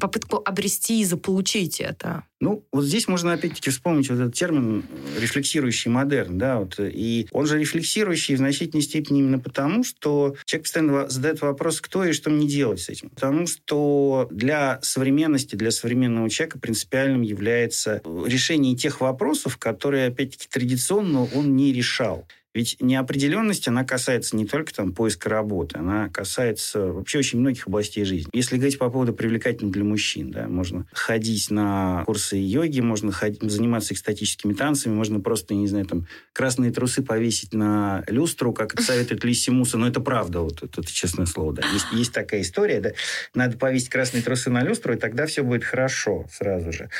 [0.00, 2.24] попытку обрести и заполучить это.
[2.40, 4.84] Ну, вот здесь можно опять-таки вспомнить вот этот термин
[5.20, 10.64] рефлексирующий модерн, да, вот, и он же рефлексирующий в значительной степени именно потому, что человек
[10.64, 13.10] постоянно задает вопрос, кто и что мне делать с этим.
[13.10, 21.28] Потому что для современности, для современного человека принципиальным является решение тех вопросов, которые, опять-таки, традиционно
[21.34, 22.26] он не решал.
[22.58, 28.02] Ведь неопределенность, она касается не только там, поиска работы, она касается вообще очень многих областей
[28.02, 28.28] жизни.
[28.32, 33.40] Если говорить по поводу привлекательных для мужчин, да, можно ходить на курсы йоги, можно ходить,
[33.42, 38.82] заниматься экстатическими танцами, можно просто, не знаю, там, красные трусы повесить на люстру, как это
[38.82, 41.62] советует Лиси Муса, но это правда, вот это, это честное слово, да.
[41.72, 42.90] Есть, есть такая история, да,
[43.34, 46.90] надо повесить красные трусы на люстру, и тогда все будет хорошо сразу же.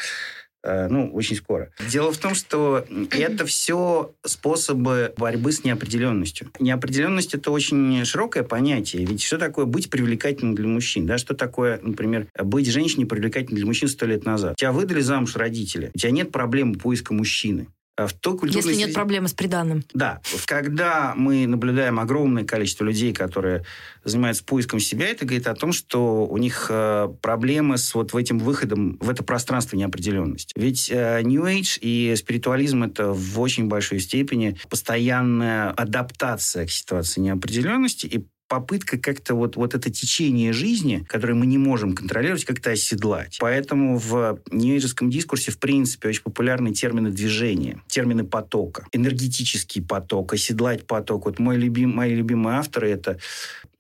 [0.64, 1.70] Э, ну, очень скоро.
[1.88, 6.50] Дело в том, что это все способы борьбы с неопределенностью.
[6.58, 9.04] Неопределенность– это очень широкое понятие.
[9.04, 11.06] Ведь что такое быть привлекательным для мужчин?
[11.06, 11.18] Да?
[11.18, 14.56] Что такое, например, быть женщиной привлекательной для мужчин сто лет назад?
[14.56, 17.68] Тебя выдали замуж родители, у тебя нет проблемы поиска мужчины.
[17.98, 19.82] А в той культурной Если нет проблемы с приданным.
[19.92, 20.20] Да.
[20.46, 23.64] Когда мы наблюдаем огромное количество людей, которые
[24.04, 28.38] занимаются поиском себя, это говорит о том, что у них э, проблемы с вот этим
[28.38, 30.52] выходом в это пространство неопределенности.
[30.54, 37.20] Ведь э, New Age и спиритуализм это в очень большой степени постоянная адаптация к ситуации
[37.20, 42.70] неопределенности и попытка как-то вот, вот это течение жизни, которое мы не можем контролировать, как-то
[42.70, 43.36] оседлать.
[43.40, 48.86] Поэтому в нейджеском дискурсе, в принципе, очень популярны термины движения, термины потока.
[48.92, 51.26] Энергетический поток, оседлать поток.
[51.26, 53.18] Вот мой любим, мои любимые авторы– это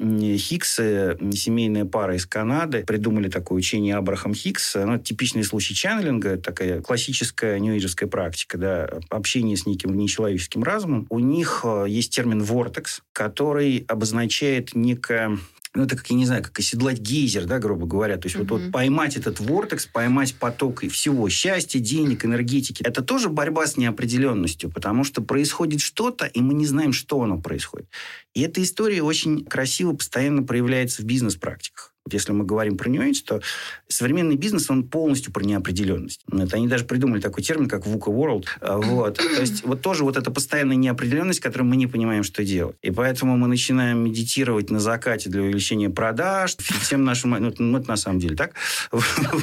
[0.00, 4.86] Хиггсы, семейная пара из Канады, придумали такое учение Абрахам Хиггса.
[4.86, 11.06] Ну, типичный случай чаннелинга, такая классическая ньюэйджеская практика, да, общение с неким нечеловеческим разумом.
[11.10, 15.38] У них э, есть термин «вортекс», который обозначает некое
[15.74, 18.16] ну, это как, я не знаю, как оседлать гейзер, да, грубо говоря.
[18.16, 18.48] То есть mm-hmm.
[18.48, 22.82] вот, вот поймать этот вортекс, поймать поток и всего счастья, денег, энергетики.
[22.82, 27.40] Это тоже борьба с неопределенностью, потому что происходит что-то, и мы не знаем, что оно
[27.40, 27.88] происходит.
[28.34, 31.94] И эта история очень красиво постоянно проявляется в бизнес-практиках.
[32.12, 33.40] Если мы говорим про Age, то
[33.88, 36.20] современный бизнес, он полностью про неопределенность.
[36.32, 38.46] Это они даже придумали такой термин, как VUCA World.
[38.60, 39.18] А, вот.
[39.18, 42.76] То есть вот тоже вот эта постоянная неопределенность, которой мы не понимаем, что делать.
[42.82, 47.30] И поэтому мы начинаем медитировать на закате для увеличения продаж, всем нашим...
[47.30, 48.54] Ну, ну это на самом деле так.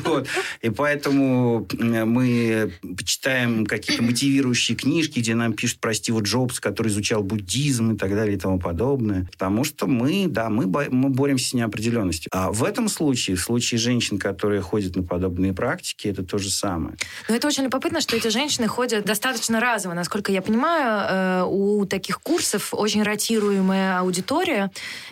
[0.05, 0.27] Вот.
[0.61, 2.71] И поэтому мы
[3.05, 8.11] читаем какие-то мотивирующие книжки, где нам пишут про Стива Джобса, который изучал буддизм и так
[8.11, 9.27] далее и тому подобное.
[9.31, 12.29] Потому что мы, да, мы, мы боремся с неопределенностью.
[12.33, 16.49] А в этом случае, в случае женщин, которые ходят на подобные практики, это то же
[16.49, 16.95] самое.
[17.27, 19.93] Но это очень любопытно, что эти женщины ходят достаточно разово.
[19.93, 24.71] Насколько я понимаю, э, у таких курсов очень ротируемая аудитория,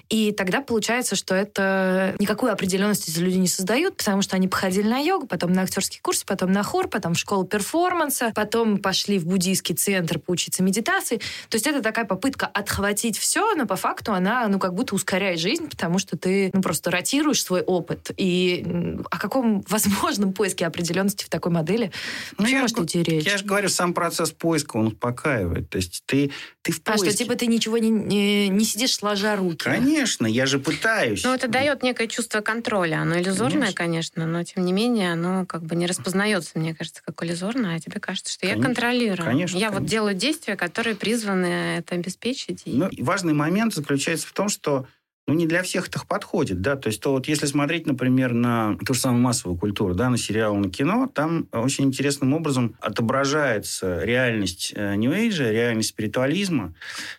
[0.10, 4.88] и тогда получается, что это никакую определенность эти люди не создают, потому что они походили
[4.88, 9.20] на йогу, потом на актерский курс, потом на хор, потом в школу перформанса, потом пошли
[9.20, 11.18] в буддийский центр поучиться медитации.
[11.50, 15.40] То есть это такая попытка отхватить все, но по факту она, ну, как будто ускоряет
[15.40, 18.66] жизнь, потому что ты, ну, просто ротируешь анализируешь свой опыт и
[19.10, 21.92] о каком возможном поиске определенности в такой модели
[22.38, 23.26] ну, я может идти речь?
[23.26, 25.70] Я же говорю, сам процесс поиска, он успокаивает.
[25.70, 27.08] То есть ты, ты в поиске.
[27.08, 29.64] А что, типа ты ничего не, не, не сидишь сложа руки?
[29.64, 31.24] Конечно, я же пытаюсь.
[31.24, 33.02] Ну, это дает некое чувство контроля.
[33.02, 37.02] Оно иллюзорное, конечно, конечно но тем не менее оно как бы не распознается, мне кажется,
[37.04, 39.26] как иллюзорное, а тебе кажется, что конечно, я контролирую.
[39.26, 39.80] Конечно, я конечно.
[39.80, 42.64] вот делаю действия, которые призваны это обеспечить.
[42.66, 42.72] И...
[42.72, 44.88] Ну, важный момент заключается в том, что
[45.26, 48.78] ну, не для всех это подходит, да, то есть то вот если смотреть, например, на
[48.86, 54.04] ту же самую массовую культуру, да, на сериал, на кино, там очень интересным образом отображается
[54.04, 56.74] реальность Age, реальность спиритуализма.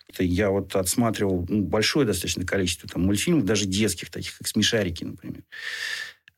[0.09, 5.05] Это я вот отсматривал ну, большое достаточно количество там мультфильмов, даже детских, таких как «Смешарики»,
[5.05, 5.43] например.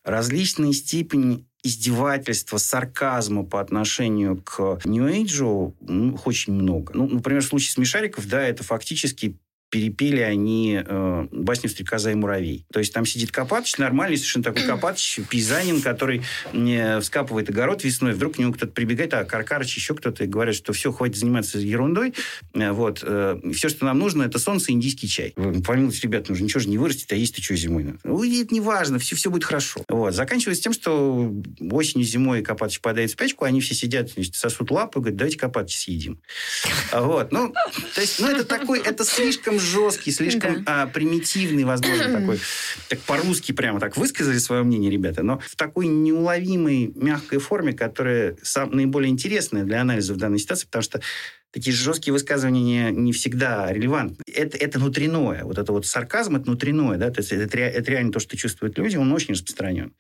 [0.05, 6.93] Различные степени издевательства, сарказма по отношению к Age ну, очень много.
[6.95, 9.37] Ну, например, в случае смешариков, да, это фактически
[9.71, 12.67] перепели они э, басню «Стрекоза и муравей».
[12.73, 18.13] То есть там сидит Копатыч, нормальный совершенно такой Копатыч, пейзанин, который э, вскапывает огород весной,
[18.13, 21.59] вдруг к нему кто-то прибегает, а Каркарыч еще кто-то, и говорят, что все, хватит заниматься
[21.59, 22.15] ерундой,
[22.55, 25.33] э, вот, э, все, что нам нужно, это солнце и индийский чай.
[25.35, 27.95] Помилуйте, ребят, ну ничего же не вырастет, а есть-то что зимой?
[28.05, 29.83] Ну, это не важно, все, все будет хорошо.
[29.89, 30.15] Вот.
[30.15, 35.01] Заканчивается тем, что осенью, зимой Копатыч падает в спячку, они все сидят, значит, сосут лапы,
[35.01, 36.21] говорят, давайте Копатыч съедим.
[36.93, 37.33] Вот.
[37.33, 37.53] Ну,
[37.95, 40.83] то есть, ну, это такой, это слишком слишком жесткий, слишком да.
[40.83, 42.41] а, примитивный, возможно, такой.
[42.89, 48.37] Так по-русски прямо так высказали свое мнение ребята, но в такой неуловимой, мягкой форме, которая
[48.43, 51.01] сам, наиболее интересная для анализа в данной ситуации, потому что
[51.57, 54.19] такие жесткие высказывания не, не всегда релевантны.
[54.27, 55.43] Это, это внутреннее.
[55.43, 56.99] Вот это вот сарказм, это внутреннее.
[56.99, 57.11] Да?
[57.11, 59.95] То есть это, это реально то, что чувствуют люди, он очень распространен.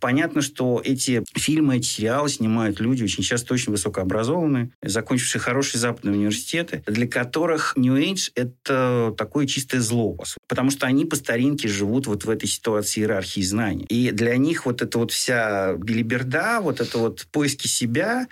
[0.00, 6.14] Понятно, что эти фильмы, эти сериалы снимают люди очень часто очень высокообразованные, закончившие хорошие западные
[6.14, 10.16] университеты, для которых New Age– это такое чистое зло.
[10.48, 13.84] Потому что они по старинке живут вот в этой ситуации иерархии знаний.
[13.90, 18.28] И для них вот эта вот вся билиберда, вот это вот поиски себя,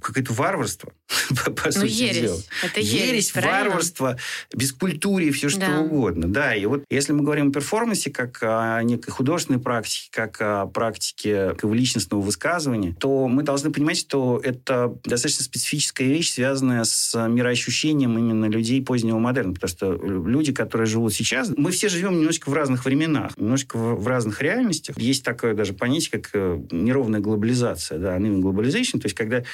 [0.00, 0.92] какое-то варварство,
[1.44, 2.22] по, по ну, сути ересь.
[2.22, 2.38] дела.
[2.64, 4.16] Это ересь, ересь варварство,
[4.54, 5.80] бескультурие, все что да.
[5.80, 6.28] угодно.
[6.28, 10.66] Да, и вот если мы говорим о перформансе как о некой художественной практике, как о
[10.66, 18.18] практике личностного высказывания, то мы должны понимать, что это достаточно специфическая вещь, связанная с мироощущением
[18.18, 19.54] именно людей позднего модерна.
[19.54, 24.06] Потому что люди, которые живут сейчас, мы все живем немножечко в разных временах, немножечко в,
[24.06, 24.98] разных реальностях.
[24.98, 29.44] Есть такое даже понятие, как э, неровная глобализация, да, globalization, то есть когда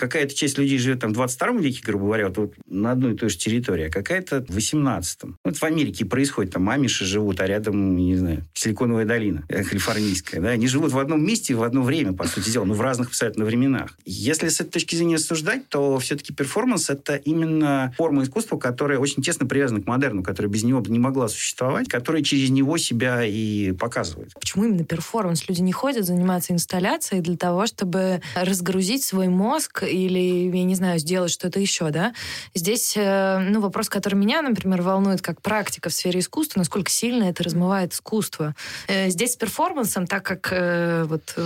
[0.00, 3.16] какая-то часть людей живет там в 22 веке, грубо говоря, вот, вот на одной и
[3.16, 5.36] той же территории, а какая-то в 18-м.
[5.44, 10.48] Вот в Америке происходит, там амиши живут, а рядом, не знаю, Силиконовая долина калифорнийская, да,
[10.48, 13.44] они живут в одном месте в одно время, по сути дела, но в разных абсолютно
[13.44, 13.96] временах.
[14.06, 19.22] Если с этой точки зрения рассуждать, то все-таки перформанс– это именно форма искусства, которая очень
[19.22, 23.22] тесно привязана к модерну, которая без него бы не могла существовать, которая через него себя
[23.24, 24.32] и показывает.
[24.40, 25.46] Почему именно перформанс?
[25.48, 30.98] Люди не ходят заниматься инсталляцией для того, чтобы разгрузить свой мозг или, я не знаю,
[30.98, 32.14] сделать что-то еще, да.
[32.54, 37.24] Здесь, э, ну, вопрос, который меня, например, волнует как практика в сфере искусства, насколько сильно
[37.24, 38.54] это размывает искусство.
[38.88, 41.36] Э, здесь с перформансом, так как э, вот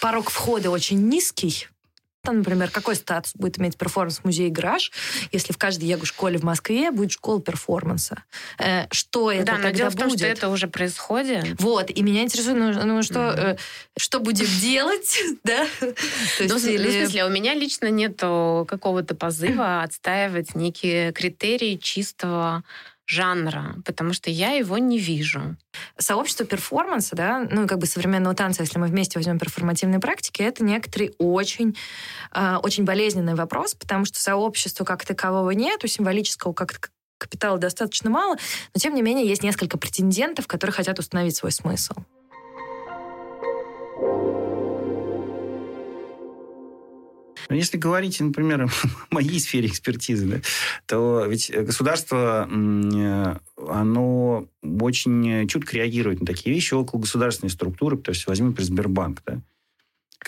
[0.00, 1.68] порог входа очень низкий,
[2.22, 4.92] там, например, какой статус будет иметь перформанс в музее «Гараж»,
[5.32, 8.24] если в каждой йога-школе в Москве будет школа перформанса?
[8.58, 9.98] Э, что это да, тогда но дело будет?
[9.98, 11.60] в том, что это уже происходит.
[11.60, 13.54] Вот, и меня интересует, ну, ну что, mm-hmm.
[13.54, 13.56] э,
[13.96, 15.66] что будем делать, да?
[15.80, 22.64] Ну, в смысле, у меня лично нет какого-то позыва отстаивать некие критерии чистого
[23.08, 25.56] жанра, потому что я его не вижу.
[25.96, 30.62] Сообщество перформанса, да, ну как бы современного танца, если мы вместе возьмем перформативные практики, это
[30.62, 31.76] некоторый очень,
[32.34, 38.10] э, очень болезненный вопрос, потому что сообщества как такового нет, у символического как капитала достаточно
[38.10, 38.36] мало,
[38.74, 41.94] но тем не менее есть несколько претендентов, которые хотят установить свой смысл.
[47.48, 48.62] Но если говорить, например,
[49.10, 50.40] о моей сфере экспертизы, да,
[50.86, 52.42] то ведь государство,
[53.68, 57.96] оно очень чутко реагирует на такие вещи около государственной структуры.
[57.96, 59.22] То есть возьмем, например, Сбербанк.
[59.26, 59.40] Да.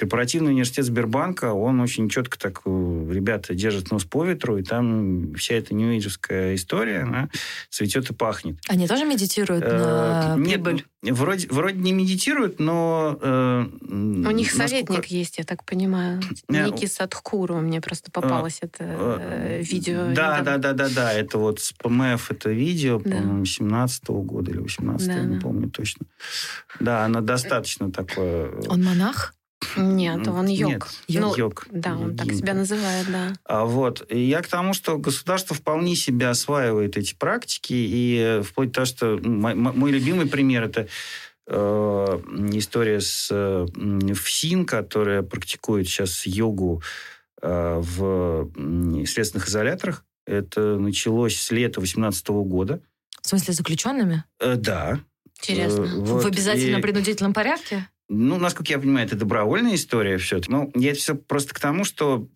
[0.00, 5.34] Корпоративный университет Сбербанка, он очень четко так, э, ребята держат нос по ветру, и там
[5.34, 7.28] вся эта нью история, она
[7.68, 8.56] цветет и пахнет.
[8.66, 10.86] Они тоже медитируют на Нет, прибыль?
[11.02, 13.18] Вроде, вроде не медитируют, но...
[13.20, 14.68] Э, У них насколько...
[14.68, 16.22] советник есть, я так понимаю.
[16.48, 17.56] Некий Садхкуру.
[17.56, 20.14] Мне просто попалось э, это э, видео.
[20.14, 21.12] Да, да, да, да, да.
[21.12, 25.68] Это вот с ПМФ это видео, по-моему, 17 -го года или 18 да, не помню
[25.68, 26.06] точно.
[26.80, 28.50] Да, она достаточно такое...
[28.66, 29.34] Он монах?
[29.76, 30.88] Нет, он йог.
[31.08, 31.66] Нет, ну, йог.
[31.70, 33.32] Да, он так себя называет, да.
[33.44, 34.06] А вот.
[34.10, 38.86] И я к тому, что государство вполне себе осваивает эти практики, и вплоть до того,
[38.86, 40.88] что мой, мой любимый пример это
[41.46, 42.20] э,
[42.52, 43.66] история с э,
[44.14, 46.82] ФСИН, которая практикует сейчас йогу
[47.42, 48.50] э, в
[49.06, 50.04] следственных изоляторах.
[50.26, 52.80] Это началось с лета 2018 года.
[53.22, 54.24] В смысле, заключенными?
[54.38, 55.00] Э, да.
[55.38, 55.84] Интересно.
[55.84, 56.24] Э, вот.
[56.24, 57.88] В обязательно принудительном порядке?
[58.12, 60.50] Ну, насколько я понимаю, это добровольная история все-таки.
[60.50, 62.26] Ну, я это все просто к тому, что,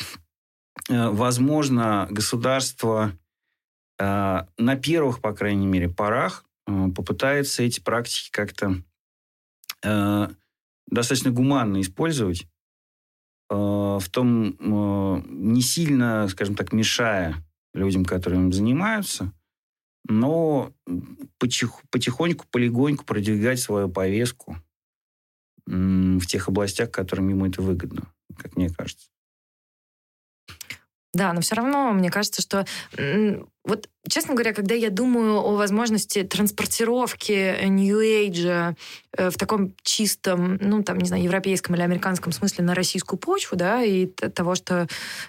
[0.89, 3.11] э, возможно, государство
[3.99, 4.05] э,
[4.57, 8.83] на первых, по крайней мере, порах э, попытается эти практики как-то
[10.87, 12.47] достаточно гуманно использовать,
[13.51, 14.57] в том,
[15.29, 19.31] не сильно, скажем так, мешая людям, которые им занимаются,
[20.09, 20.73] но
[21.39, 24.57] потихоньку, полегоньку продвигать свою повестку–
[25.67, 29.09] в тех областях, которым ему это выгодно, как мне кажется.
[31.13, 32.67] Да, но все равно мне кажется, что
[33.65, 38.77] вот честно говоря, когда я думаю о возможности транспортировки New Age
[39.17, 43.57] э, в таком чистом, ну, там, не знаю, европейском или американском смысле на российскую почву,
[43.57, 44.87] да, и того, что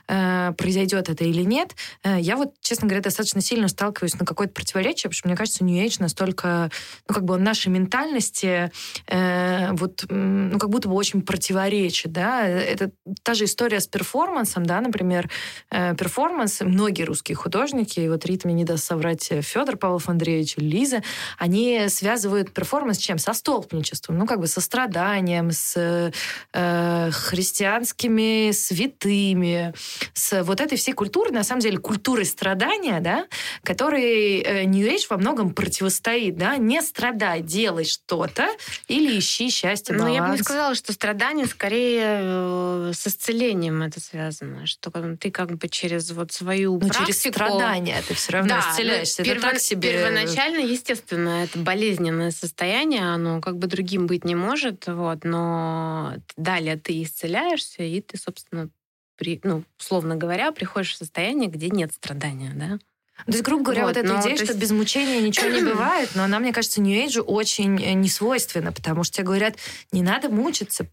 [0.07, 4.53] э, произойдет это или нет, э, я вот, честно говоря, достаточно сильно сталкиваюсь на какое-то
[4.53, 6.69] противоречие, потому что мне кажется, New Age настолько,
[7.07, 8.71] ну, как бы он нашей ментальности
[9.07, 12.45] э, вот, ну, как будто бы очень противоречит, да.
[12.45, 12.91] Это
[13.23, 15.29] та же история с перформансом, да, например,
[15.71, 21.03] э, перформанс, многие русские художники, вот смотрит, мне не даст соврать Федор Павлов Андреевич, Лиза,
[21.37, 23.19] они связывают перформанс с чем?
[23.19, 26.11] Со столпничеством, ну, как бы со страданием, с
[26.53, 29.73] э, христианскими святыми,
[30.13, 33.27] с вот этой всей культурой, на самом деле, культурой страдания, да,
[33.63, 38.47] которой э, New Age во многом противостоит, да, не страдай, делай что-то
[38.87, 40.09] или ищи счастье, баланс.
[40.09, 45.29] Ну, я бы не сказала, что страдание скорее э, с исцелением это связано, что ты
[45.29, 47.05] как бы через вот свою ну, практику...
[47.05, 49.23] через страдания ты все равно да, исцеляешься.
[49.23, 49.37] Перво...
[49.37, 49.93] Это так себе...
[49.93, 56.77] Первоначально, естественно, это болезненное состояние, оно как бы другим быть не может, вот, но далее
[56.77, 58.69] ты исцеляешься, и ты, собственно,
[59.17, 62.79] при, ну, условно говоря, приходишь в состояние, где нет страдания, да?
[63.25, 64.43] То есть, грубо говоря, вот, вот эта ну, идея, есть...
[64.43, 68.09] что без мучения ничего не бывает, но она, мне кажется, New Age очень э, не
[68.09, 69.55] свойственна, потому что тебе говорят,
[69.91, 70.87] не надо мучиться.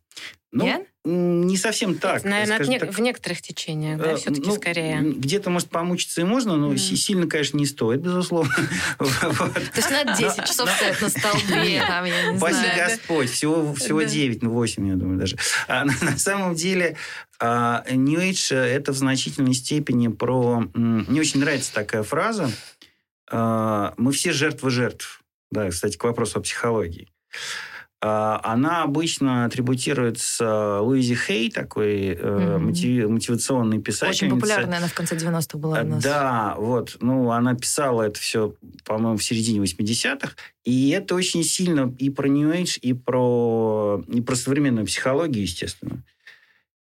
[0.53, 0.87] Ну, Нет?
[1.05, 2.23] Не совсем так.
[2.25, 2.93] Наверное, не, так.
[2.93, 5.01] в некоторых течениях, да, все-таки ну, скорее.
[5.01, 6.77] Где-то, может, помучиться и можно, но mm.
[6.77, 8.55] сильно, конечно, не стоит, безусловно.
[8.99, 12.89] То есть надо 10 часов стоять на столбе, там, я не знаю.
[12.89, 15.39] Господь, всего 9, ну 8, я думаю, даже.
[15.67, 16.97] А на самом деле
[17.41, 20.65] New Age– это в значительной степени про...
[20.75, 22.51] Мне очень нравится такая фраза.
[23.31, 25.23] А, Мы все жертвы жертв.
[25.51, 27.09] Да, кстати, к вопросу о психологии.
[28.05, 32.59] А, она обычно атрибутируется Луизи Хей, такой mm-hmm.
[32.59, 34.27] мотив, мотивационный писатель.
[34.27, 36.03] Очень популярная она в конце 90-х была у нас.
[36.03, 36.97] Да, вот.
[37.01, 40.33] Ну, она писала это все, по-моему, в середине 80-х.
[40.65, 46.03] И это очень сильно и про New Age, и про, и про современную психологию, естественно.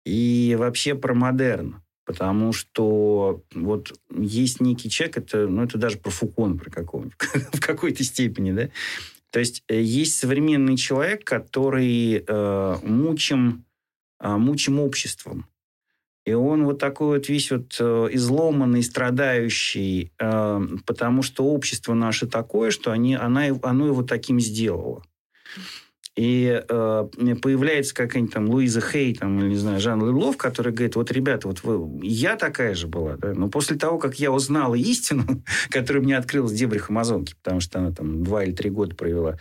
[0.04, 1.82] И вообще про модерн.
[2.04, 7.18] Потому что вот есть некий человек, это, ну, это даже про Фукон, про какого-нибудь,
[7.52, 8.68] в какой-то степени, да,
[9.30, 13.64] то есть э, есть современный человек, который э, мучим,
[14.20, 15.46] э, мучим обществом.
[16.24, 22.26] И он вот такой вот весь вот э, изломанный, страдающий, э, потому что общество наше
[22.26, 25.02] такое, что они, она, оно его таким сделало
[26.18, 27.08] и э,
[27.40, 31.46] появляется какая-нибудь там Луиза Хей, там, или, не знаю, Жан Леблов, который говорит, вот, ребята,
[31.46, 36.02] вот вы, я такая же была, да, но после того, как я узнала истину, которая
[36.02, 39.38] мне открылась в дебрях Амазонки, потому что она там два или три года провела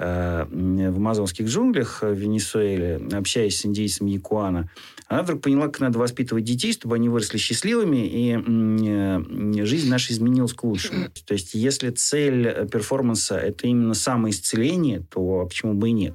[0.00, 4.70] в амазонских джунглях в Венесуэле, общаясь с индейцами Якуана,
[5.08, 10.12] она вдруг поняла, как надо воспитывать детей, чтобы они выросли счастливыми, и э, жизнь наша
[10.12, 11.08] изменилась к лучшему.
[11.26, 16.14] То есть, если цель перформанса– это именно самоисцеление, то почему бы и нет?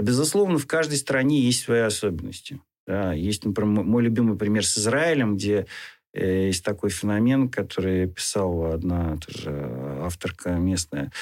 [0.00, 2.60] Безусловно, в каждой стране есть свои особенности.
[2.86, 5.66] Да, есть, например, мой любимый пример с Израилем, где э,
[6.12, 9.50] есть такой феномен, который писала одна тоже
[10.02, 11.12] авторка местная.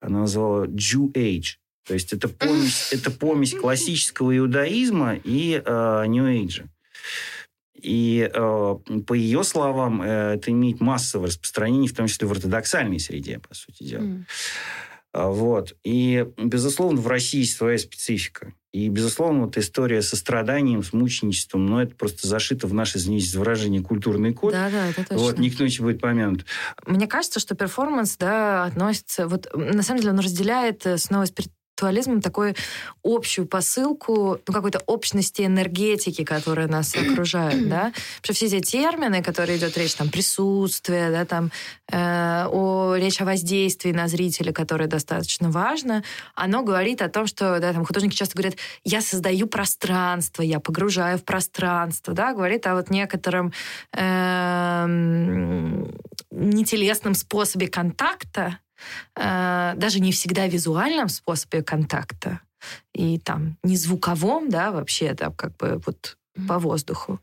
[0.00, 1.56] Она называла Jew Age.
[1.86, 6.66] То есть это помесь, это помесь классического иудаизма и э, New Age.
[7.80, 13.00] И э, по ее словам, э, это имеет массовое распространение, в том числе в ортодоксальной
[13.00, 14.02] среде, по сути дела.
[14.02, 14.24] Mm.
[15.12, 15.74] Вот.
[15.84, 18.52] И, безусловно, в России своя специфика.
[18.72, 22.94] И, безусловно, вот история со страданием, с мученичеством, но ну, это просто зашито в наш,
[22.94, 24.52] извините за выражение, культурный код.
[24.52, 25.16] Да, да, это точно.
[25.16, 26.44] Вот, никто не будет помянут.
[26.86, 29.26] Мне кажется, что перформанс, да, относится...
[29.26, 32.54] Вот, на самом деле, он разделяет э, снова спирит интеллектуализмом такую
[33.04, 37.92] общую посылку, ну, какой-то общности энергетики, которая нас окружает, да.
[38.20, 41.50] Потому что все эти термины, которые идет речь, там, присутствие, да, там,
[41.90, 46.02] э, о, речь о воздействии на зрителя, которое достаточно важно,
[46.34, 51.18] оно говорит о том, что, да, там, художники часто говорят, я создаю пространство, я погружаю
[51.18, 53.52] в пространство, да, говорит о вот некотором
[53.96, 54.86] э,
[56.30, 58.58] нетелесном способе контакта,
[59.14, 62.40] даже не всегда визуальном способе контакта.
[62.92, 67.20] И там не звуковом, да, вообще, да, как бы вот по воздуху,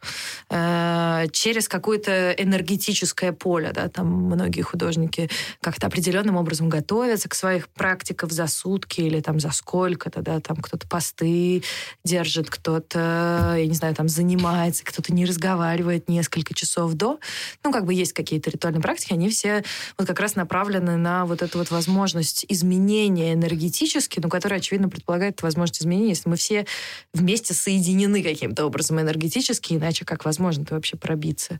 [0.49, 5.29] э, через какое-то энергетическое поле, да, там многие художники
[5.61, 10.57] как-то определенным образом готовятся к своих практикам за сутки или там за сколько-то, да, там
[10.57, 11.63] кто-то посты
[12.03, 17.19] держит, кто-то, я не знаю, там занимается, кто-то не разговаривает несколько часов до.
[17.63, 19.63] Ну, как бы есть какие-то ритуальные практики, они все
[19.97, 25.41] вот как раз направлены на вот эту вот возможность изменения энергетически, ну, которая, очевидно, предполагает
[25.41, 26.65] возможность изменения, если мы все
[27.13, 31.59] вместе соединены каким-то образом энергетически, иначе как возможно ты вообще пробиться?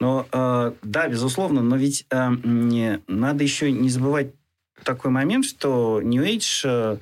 [0.00, 4.28] Но, э, да, безусловно, но ведь э, не, надо еще не забывать
[4.82, 7.00] такой момент, что New Age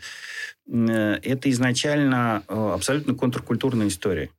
[0.69, 4.31] э, это изначально абсолютно контркультурная история.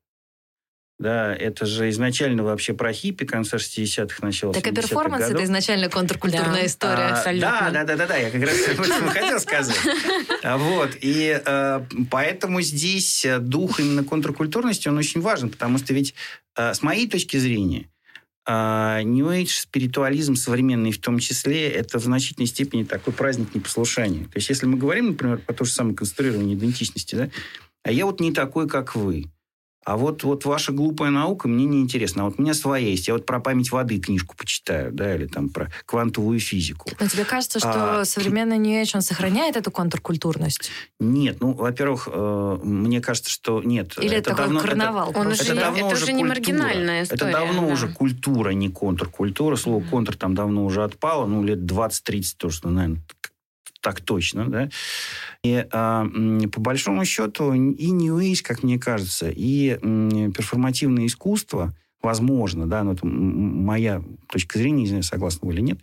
[1.00, 5.90] Да, это же изначально вообще про хиппи, конца 60-х, начало Так и перформанс это изначально
[5.90, 6.66] контркультурная Да.
[6.66, 7.04] история.
[7.04, 7.50] А, абсолютно.
[7.50, 9.76] Да, да, да, да, да, я как раз об этом хотел сказать.
[10.44, 11.82] А, Вот, и э,
[12.12, 16.14] поэтому здесь э, дух именно контркультурности, он очень важен, потому что ведь,
[16.58, 17.90] э, с моей точки зрения,
[18.46, 24.26] New Age, спиритуализм современный в том числе, это в значительной степени такой праздник непослушания.
[24.26, 27.30] То есть, если мы говорим, например, про то же самое конструирование идентичности, да,
[27.84, 29.32] а я вот не такой, как вы.
[29.86, 32.24] А вот, вот ваша глупая наука мне не интересна.
[32.24, 33.08] А вот у меня своя есть.
[33.08, 36.90] Я вот про память воды книжку почитаю, да, или там про квантовую физику.
[37.00, 40.72] Но тебе кажется, что А, современный New Age, он сохраняет эту контркультурность?
[41.00, 43.94] Нет, ну, во-первых, э, мне кажется, что нет.
[44.02, 46.30] Или это такой карнавал Это, Он уже это не- давно это уже уже не культура.
[46.30, 47.74] маргинальная история, Это давно да.
[47.74, 49.56] уже культура, не контркультура.
[49.56, 53.02] Слово контр там давно уже отпало, ну, лет 20-30 тоже, наверное,
[53.84, 54.70] так точно, да.
[55.44, 56.08] И а,
[56.52, 62.94] по большому счету и New Age, как мне кажется, и перформативное искусство, возможно, да, но
[62.94, 65.80] это моя точка зрения, не знаю, согласны вы или нет,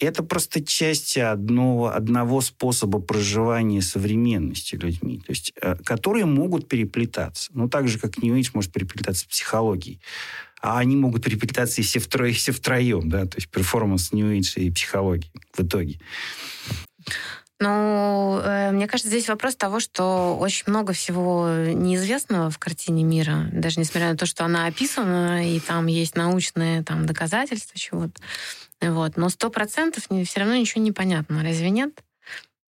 [0.00, 7.50] это просто часть одного, одного способа проживания современности людьми, то есть, э, которые могут переплетаться.
[7.54, 10.00] Ну, так же, как New Age может переплетаться с психологией.
[10.60, 12.26] А они могут переплетаться и все, втро...
[12.26, 16.00] и все втроем, да, то есть перформанс New и психологии в итоге.
[17.60, 23.48] Ну, э, мне кажется, здесь вопрос того, что очень много всего неизвестного в картине мира,
[23.52, 28.20] даже несмотря на то, что она описана, и там есть научные там, доказательства чего-то.
[28.80, 29.16] Вот.
[29.16, 31.92] Но сто процентов все равно ничего не понятно, разве нет?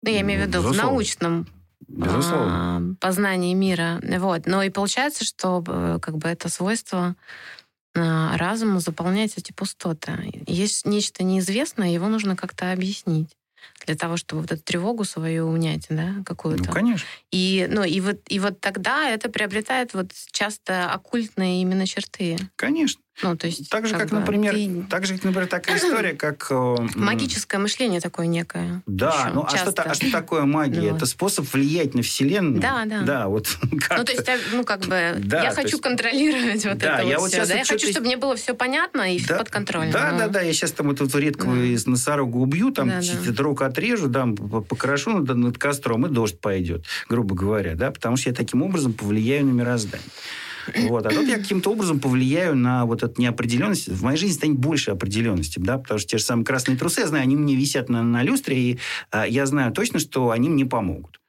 [0.03, 1.47] Ну, я имею в виду в научном
[1.87, 2.77] Безусловно.
[2.77, 3.99] а, познании мира.
[4.01, 4.45] Вот.
[4.45, 7.15] Но и получается, что э, как бы это свойство
[7.93, 10.43] а, разуму заполнять эти пустоты.
[10.47, 13.36] Есть нечто неизвестное, его нужно как-то объяснить
[13.87, 16.65] для того, чтобы вот эту тревогу свою унять, да, какую-то.
[16.65, 17.07] Ну, конечно.
[17.31, 22.37] И, ну, и, вот, и вот тогда это приобретает вот часто оккультные именно черты.
[22.55, 23.01] Конечно.
[23.23, 26.13] Ну, то есть, Так же, как, бы, например, ты- так же, как, например, такая история,
[26.13, 26.47] как...
[26.51, 28.83] э, Магическое мышление такое некое.
[28.85, 30.91] Да, ну а что, а что такое магия?
[30.91, 30.97] Вот.
[30.97, 32.61] Это способ влиять на Вселенную.
[32.61, 33.01] Да, да.
[33.01, 33.47] Да, вот
[33.81, 37.07] как Ну, то есть, ну, как бы, Да, я хочу есть- контролировать вот Да, это
[37.07, 37.37] я вот вот все.
[37.39, 37.53] щас Да?
[37.55, 39.91] вот Я хочу, чтобы мне было все понятно и Да, под контролем.
[39.91, 40.41] Да, Ну, да, да.
[40.41, 41.77] Я сейчас там вот эту редкого Да.
[41.91, 43.43] носорога убью, там Да, да.
[43.43, 48.29] руку отрежу, там покрошу над, над костром, и дождь пойдет, грубо говоря, да, потому что
[48.29, 50.05] я таким образом повлияю на мироздание.
[50.75, 51.05] Вот.
[51.05, 53.87] А тут я каким-то образом повлияю на вот эту неопределенность.
[53.87, 57.07] В моей жизни станет больше определенности, да, потому что те же самые красные трусы, я
[57.07, 58.79] знаю, они мне висят на, на люстре, и
[59.11, 61.19] а, я знаю точно, что они мне помогут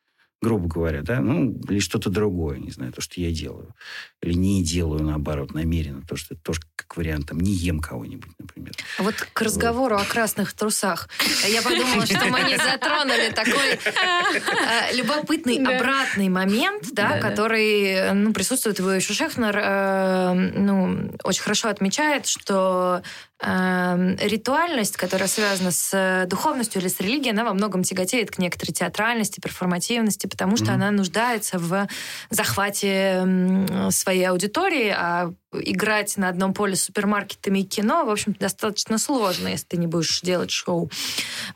[0.40, 3.74] грубо говоря, да, ну, или что-то другое, не знаю, то, что я делаю.
[4.22, 8.30] Или не делаю, наоборот, намеренно, то, что это тоже как вариант, там, не ем кого-нибудь,
[8.38, 8.72] например.
[8.98, 11.08] Вот к разговору о красных трусах.
[11.48, 18.78] Я подумала, что мы не затронули такой э, любопытный обратный момент, да, который ну, присутствует.
[18.78, 23.02] Его еще Шехнер э, ну, очень хорошо отмечает, что
[23.40, 28.38] э, ритуальность, которая связана с э, духовностью или с религией, она во многом тяготеет к
[28.38, 30.74] некоторой театральности, перформативности, потому что Мгм.
[30.74, 31.86] она нуждается в
[32.30, 38.34] захвате м, своей аудитории, а играть на одном поле с супермаркетами и кино, в общем
[38.38, 40.90] достаточно сложно, если ты не будешь делать шоу.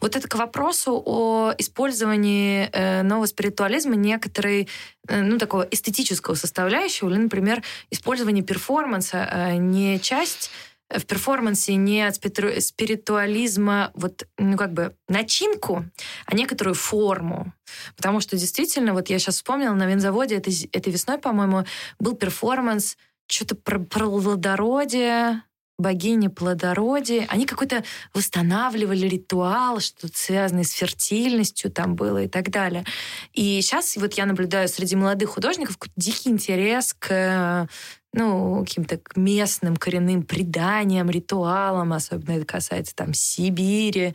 [0.01, 4.69] Вот это к вопросу о использовании э, нового спиритуализма некоторой,
[5.09, 10.51] э, ну, такого эстетического составляющего, или, например, использование перформанса э, не часть
[10.99, 15.85] в перформансе не от спириту- спиритуализма вот, ну, как бы начинку,
[16.27, 17.53] а некоторую форму.
[17.97, 21.65] Потому что действительно, вот я сейчас вспомнила, на винзаводе этой, этой весной, по-моему,
[21.99, 25.43] был перформанс что-то про, про плодородие,
[25.79, 27.27] богини плодородия.
[27.29, 27.85] Они какой-то
[28.15, 32.85] восстанавливали ритуал, что-то связанное с фертильностью там было и так далее.
[33.33, 37.69] И сейчас вот я наблюдаю среди молодых художников дикий интерес к
[38.13, 44.15] ну, каким-то местным коренным преданиям, ритуалам, особенно это касается там Сибири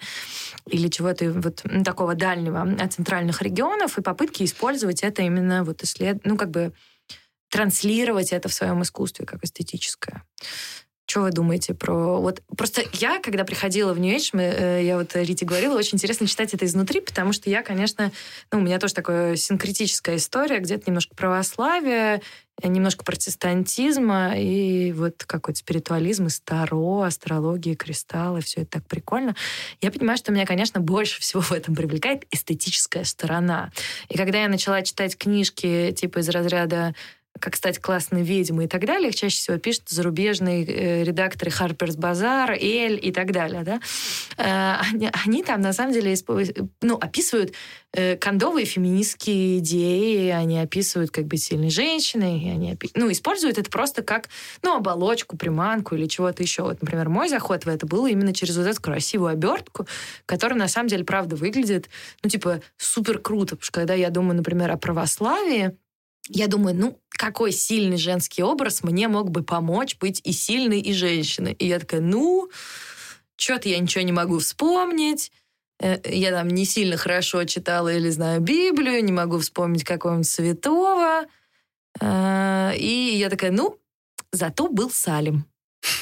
[0.68, 5.84] или чего-то вот ну, такого дальнего от центральных регионов, и попытки использовать это именно вот
[5.84, 6.20] исслед...
[6.26, 6.74] ну, как бы
[7.50, 10.24] транслировать это в своем искусстве как эстетическое.
[11.10, 12.20] Что вы думаете про...
[12.20, 15.96] Вот просто я, когда приходила в New Age, мы, э, я вот Рите говорила, очень
[15.96, 18.12] интересно читать это изнутри, потому что я, конечно,
[18.52, 22.22] ну, у меня тоже такая синкретическая история, где-то немножко православие,
[22.62, 29.34] э, немножко протестантизма и вот какой-то спиритуализм, и старо, астрология, кристаллы, все это так прикольно.
[29.80, 33.72] Я понимаю, что меня, конечно, больше всего в этом привлекает эстетическая сторона.
[34.10, 36.94] И когда я начала читать книжки типа из разряда
[37.40, 41.98] как стать классной ведьмой и так далее, их чаще всего пишут зарубежные э, редакторы Harper's
[41.98, 43.64] Bazaar, Эль и так далее.
[43.64, 43.80] Да?
[44.38, 46.16] Э, они, они там на самом деле
[46.82, 47.54] ну, описывают
[47.94, 53.58] э, кондовые феминистские идеи, они описывают, как быть сильной женщиной, и они опи- ну, используют
[53.58, 54.30] это просто как
[54.62, 56.64] ну, оболочку, приманку или чего-то еще.
[56.64, 59.88] Вот, например, мой заход в это был именно через вот эту красивую обертку,
[60.26, 61.90] которая на самом деле, правда, выглядит,
[62.24, 63.56] ну, типа, супер круто.
[63.56, 65.76] Потому что когда я думаю, например, о православии,
[66.30, 70.94] я думаю, ну, какой сильный женский образ мне мог бы помочь быть и сильной, и
[70.94, 71.54] женщиной.
[71.54, 72.50] И я такая, ну,
[73.36, 75.32] что-то я ничего не могу вспомнить.
[75.80, 81.26] Э, я там не сильно хорошо читала или знаю Библию, не могу вспомнить какого-нибудь святого.
[82.02, 83.80] Э, и я такая, ну,
[84.32, 85.46] зато был Салим.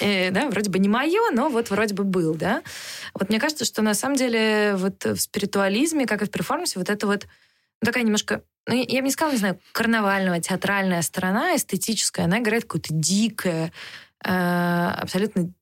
[0.01, 2.63] Э, да, вроде бы не мое, но вот вроде бы был, да.
[3.13, 6.89] Вот мне кажется, что на самом деле вот в спиритуализме, как и в перформансе, вот
[6.89, 7.27] это вот
[7.81, 12.63] такая немножко ну, я бы не сказала, не знаю, карнавального, театральная сторона, эстетическая, она играет
[12.63, 13.71] какую-то дикое,
[14.23, 15.53] э, абсолютно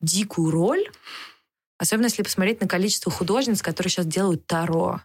[0.00, 0.88] дикую роль.
[1.78, 5.00] Особенно если посмотреть на количество художниц, которые сейчас делают таро.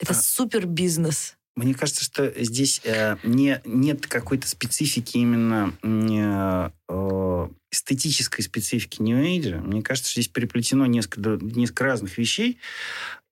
[0.00, 0.16] Это а.
[0.16, 1.36] супер бизнес.
[1.54, 9.18] Мне кажется, что здесь э, не, нет какой-то специфики именно э, э эстетической специфики New
[9.18, 9.58] Age.
[9.60, 12.58] Мне кажется, что здесь переплетено несколько, несколько разных вещей.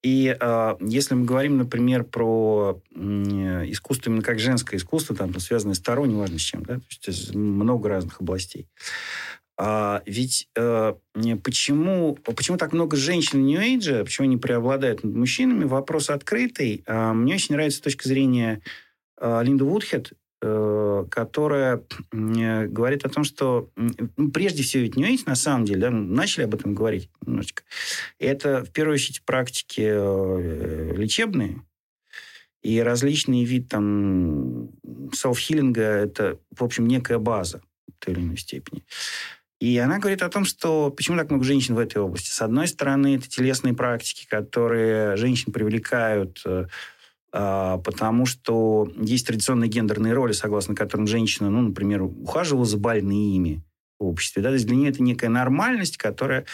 [0.02, 2.98] И э, если мы говорим, например, про э,
[3.66, 7.34] искусство именно как женское искусство, там, связанное с Таро, неважно с чем, да, то есть
[7.34, 8.66] много разных областей.
[9.58, 10.94] А ведь э,
[11.44, 16.82] почему, почему так много женщин New Age, почему они преобладают над мужчинами, вопрос открытый.
[16.86, 18.62] Э, мне очень нравится с точки зрения
[19.20, 21.82] э, Линда Вудхед, Э, которая
[22.12, 26.54] говорит о том, что ну, прежде всего ведь не на самом деле, да, начали об
[26.54, 27.62] этом говорить немножечко.
[28.18, 31.62] Это в первую очередь практики э, лечебные
[32.62, 34.70] и различные вид там
[35.12, 38.82] селф-хиллинга это, в общем, некая база в той или иной степени.
[39.60, 42.30] И она говорит о том, что почему так много женщин в этой области.
[42.30, 46.66] С одной стороны, это телесные практики, которые женщин привлекают э,
[47.32, 53.62] потому что есть традиционные гендерные роли, согласно которым женщина, ну, например, ухаживала за больными
[54.00, 54.42] в обществе.
[54.42, 54.48] Да?
[54.48, 56.46] То есть для нее это некая нормальность, которая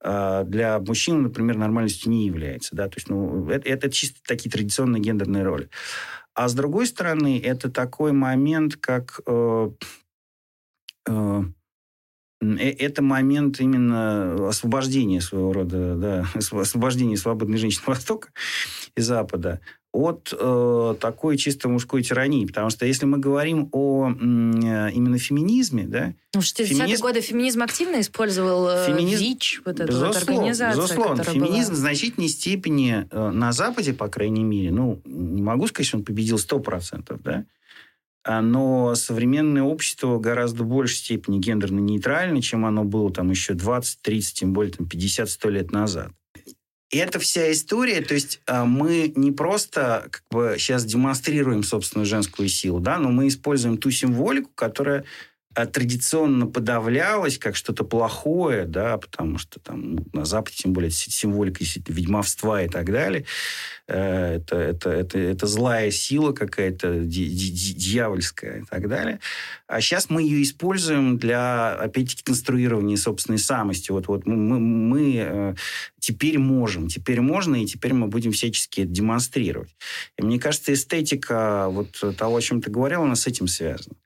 [0.00, 2.74] а, для мужчин, например, нормальностью не является.
[2.74, 2.88] Да?
[2.88, 5.68] То есть ну, это, это чисто такие традиционные гендерные роли.
[6.34, 9.20] А с другой стороны, это такой момент, как...
[9.26, 9.70] Э,
[11.08, 11.42] э, э
[12.58, 18.28] это момент именно освобождения своего рода, да, освобождения свободной женщины Востока
[18.96, 19.60] и Запада
[19.94, 22.46] от э, такой чисто мужской тирании.
[22.46, 24.12] Потому что если мы говорим о э,
[24.92, 26.14] именно феминизме, да...
[26.34, 27.02] Ну, в 60-е феминизм...
[27.02, 29.22] годы феминизм активно использовал э, феминизм...
[29.22, 31.76] ВИЧ, вот эта безусловно, вот организация, Безусловно, феминизм была...
[31.76, 36.04] в значительной степени э, на Западе, по крайней мере, ну, не могу сказать, что он
[36.04, 37.44] победил 100%, да,
[38.24, 44.00] а, но современное общество гораздо большей степени гендерно нейтрально, чем оно было там еще 20,
[44.02, 46.10] 30, тем более там 50-100 лет назад.
[46.90, 52.06] И эта вся история, то есть а, мы не просто как бы сейчас демонстрируем собственную
[52.06, 55.04] женскую силу, да, но мы используем ту символику, которая
[55.54, 61.64] а, традиционно подавлялось как что-то плохое, да, потому что там на Западе, тем более, символика
[61.88, 63.24] ведьмовства и так далее,
[63.86, 69.20] это, это, это, это злая сила какая-то, дьявольская и так далее.
[69.66, 73.90] А сейчас мы ее используем для, опять-таки, конструирования собственной самости.
[73.90, 75.54] Вот, вот мы, мы, э,
[75.98, 79.74] теперь можем, теперь можно, и теперь мы будем всячески это демонстрировать.
[80.18, 83.96] И мне кажется, эстетика вот того, о чем ты говорил, она с этим связана.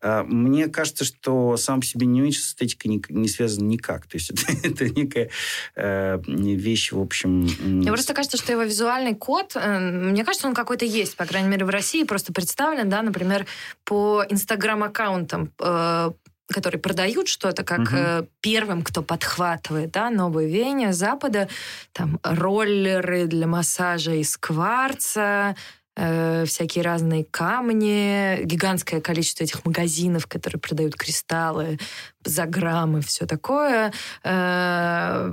[0.00, 4.06] Э, мне кажется, что сам по себе не с эстетикой не, не связан никак.
[4.06, 5.30] То есть это, это некая
[5.76, 7.48] э, вещь, в общем...
[7.62, 11.48] Мне просто кажется, что его визуальный код, э, мне кажется, он какой-то есть, по крайней
[11.48, 13.46] мере, в России просто представлен, да, например,
[13.84, 16.10] по инстаграм-аккаунтам э,
[16.48, 18.28] которые продают что-то, как угу.
[18.40, 21.48] первым, кто подхватывает, да, новые веяния Запада,
[21.92, 25.54] там роллеры для массажа из кварца,
[25.96, 31.78] э, всякие разные камни, гигантское количество этих магазинов, которые продают кристаллы
[32.24, 33.92] за граммы, все такое.
[34.24, 35.32] Э,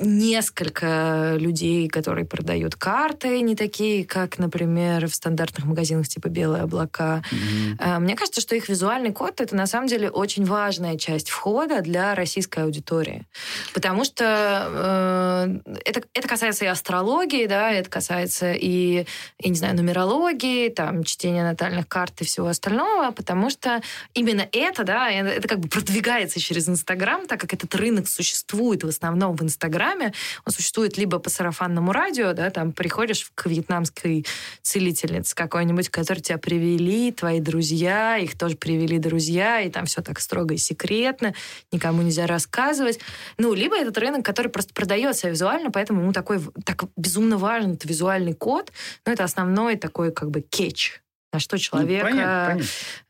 [0.00, 7.22] несколько людей, которые продают карты, не такие, как, например, в стандартных магазинах типа «Белые облака».
[7.30, 7.98] Mm-hmm.
[8.00, 12.14] Мне кажется, что их визуальный код— это на самом деле очень важная часть входа для
[12.14, 13.26] российской аудитории.
[13.74, 19.06] Потому что э, это, это касается и астрологии, да, это касается и,
[19.38, 23.82] я не знаю, нумерологии, там, чтения натальных карт и всего остального, потому что
[24.14, 28.88] именно это, да, это как бы продвигается через Инстаграм, так как этот рынок существует в
[28.88, 30.12] основном в Инстаграме, Инстаграме.
[30.46, 34.26] Он существует либо по сарафанному радио, да, там приходишь к вьетнамской
[34.62, 40.20] целительнице какой-нибудь, который тебя привели, твои друзья, их тоже привели друзья, и там все так
[40.20, 41.34] строго и секретно,
[41.72, 43.00] никому нельзя рассказывать.
[43.38, 47.84] Ну, либо этот рынок, который просто продается визуально, поэтому ему такой так безумно важен этот
[47.84, 48.72] визуальный код,
[49.06, 51.00] но это основной такой как бы кетч
[51.32, 52.64] на что ну, человека ну, понятно,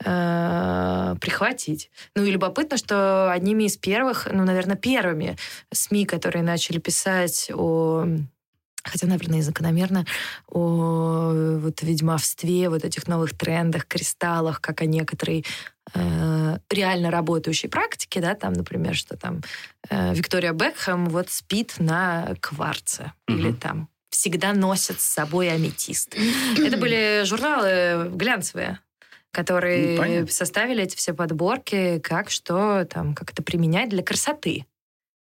[0.04, 1.14] понятно.
[1.14, 1.90] Э, прихватить.
[2.14, 5.36] Ну и любопытно, что одними из первых, ну, наверное, первыми
[5.72, 8.06] СМИ, которые начали писать о
[8.82, 10.06] хотя, наверное, и закономерно,
[10.48, 15.44] о вот ведьмовстве, вот этих новых трендах, кристаллах, как о некоторой
[15.94, 19.42] э, реально работающей практике, да, там, например, что там
[19.90, 23.36] э, Виктория Бекхэм вот спит на кварце угу.
[23.36, 26.14] или там всегда носят с собой аметист.
[26.58, 28.80] Это были журналы глянцевые
[29.32, 34.66] которые составили эти все подборки, как что там, как это применять для красоты.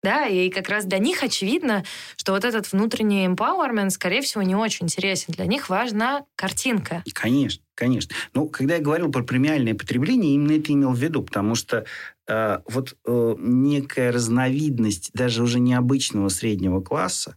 [0.02, 1.82] Да, и как раз для них очевидно,
[2.16, 5.34] что вот этот внутренний empowerment, скорее всего, не очень интересен.
[5.34, 7.02] Для них важна картинка.
[7.12, 8.14] Конечно, конечно.
[8.32, 11.86] Ну, когда я говорил про премиальное потребление, именно это имел в виду, потому что
[12.28, 17.36] э, вот э, некая разновидность даже уже необычного среднего класса,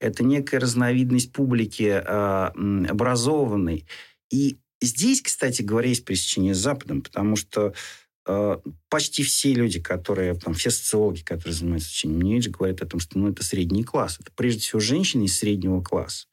[0.00, 3.86] это некая разновидность публики э, образованной.
[4.30, 7.74] И здесь, кстати говоря, есть пересечение с Западом, потому что
[8.26, 8.56] э,
[8.88, 13.18] почти все люди, которые, там, все социологи, которые занимаются изучением New говорят о том, что
[13.18, 14.18] ну, это средний класс.
[14.20, 16.26] Это прежде всего женщины из среднего класса.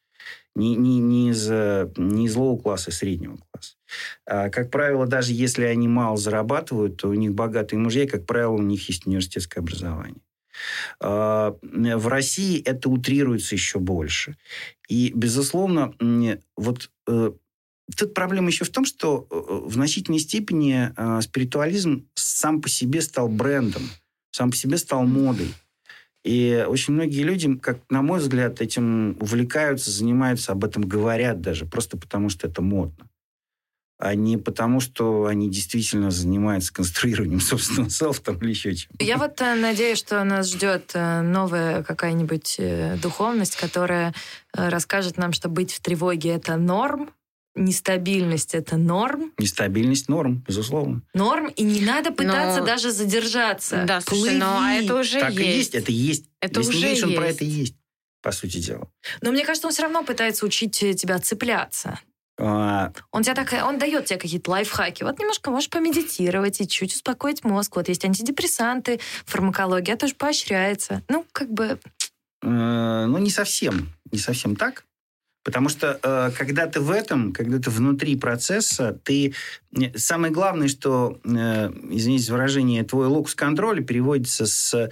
[0.55, 3.75] Не, не, не, из, не из low класса, а среднего класса.
[4.25, 8.25] А, как правило, даже если они мало зарабатывают, то у них богатые мужья, и, как
[8.25, 10.21] правило, у них есть университетское образование.
[10.99, 14.37] А, в России это утрируется еще больше.
[14.87, 15.93] И, безусловно,
[16.55, 17.31] вот э,
[17.95, 23.01] тут проблема еще в том, что э, в значительной степени э, спиритуализм сам по себе
[23.01, 23.83] стал брендом,
[24.31, 25.53] сам по себе стал модой.
[26.23, 31.65] И очень многие люди, как на мой взгляд, этим увлекаются, занимаются, об этом говорят даже,
[31.65, 33.09] просто потому что это модно
[33.99, 38.89] а не потому, что они действительно занимаются конструированием собственного селфа там или еще чем.
[38.99, 44.15] Я вот э, надеюсь, что нас ждет э, новая какая-нибудь э, духовность, которая
[44.53, 47.11] расскажет нам, что быть в тревоге— это норм,
[47.55, 49.33] Нестабильность это норм.
[49.37, 51.01] Нестабильность норм, безусловно.
[51.13, 52.65] Норм, и не надо пытаться но...
[52.65, 53.83] даже задержаться.
[53.85, 55.41] Да, слушай, но ну, а это уже так есть.
[55.41, 56.25] и есть, это есть.
[56.39, 57.03] Это Если уже есть.
[57.03, 57.75] он про это есть,
[58.21, 58.87] по сути дела.
[59.21, 61.99] Но мне кажется, он все равно пытается учить тебя цепляться.
[62.39, 62.93] А...
[63.11, 65.03] Он тебя так, он дает тебе какие-то лайфхаки.
[65.03, 67.75] Вот немножко можешь помедитировать и чуть успокоить мозг.
[67.75, 71.03] Вот есть антидепрессанты, фармакология тоже поощряется.
[71.09, 71.79] Ну, как бы...
[72.41, 73.89] Э, ну, не совсем.
[74.11, 74.85] Не совсем так.
[75.43, 79.33] Потому что э, когда ты в этом, когда ты внутри процесса, ты...
[79.95, 84.89] Самое главное, что, э, извините за выражение, твой локус контроля переводится с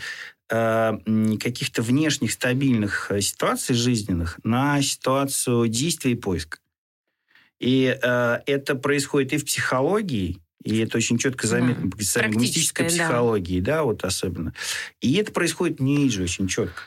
[0.50, 6.60] каких-то внешних стабильных ситуаций жизненных на ситуацию действия и поиска.
[7.60, 11.98] И э, это происходит и в психологии, и это очень четко заметно да.
[11.98, 13.78] в лингвистической психологии, да.
[13.78, 14.54] да, вот особенно.
[15.02, 16.84] И это происходит Нейдже очень четко.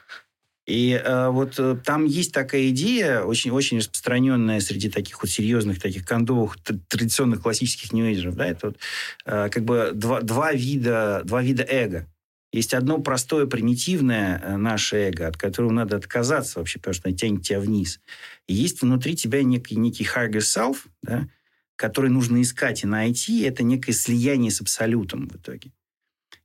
[0.66, 5.81] И э, вот э, там есть такая идея, очень, очень распространенная среди таких вот серьезных,
[5.81, 6.59] таких кондовых,
[6.89, 8.77] традиционных классических нью да, это вот,
[9.25, 12.07] э, как бы два, два, вида, два вида эго.
[12.53, 17.16] Есть одно простое, примитивное э, наше эго, от которого надо отказаться вообще, потому что оно
[17.16, 18.01] тянет тебя вниз.
[18.48, 21.28] И есть внутри тебя некий, некий higher self, да,
[21.76, 23.42] который нужно искать и найти.
[23.42, 25.70] Это некое слияние с абсолютом в итоге.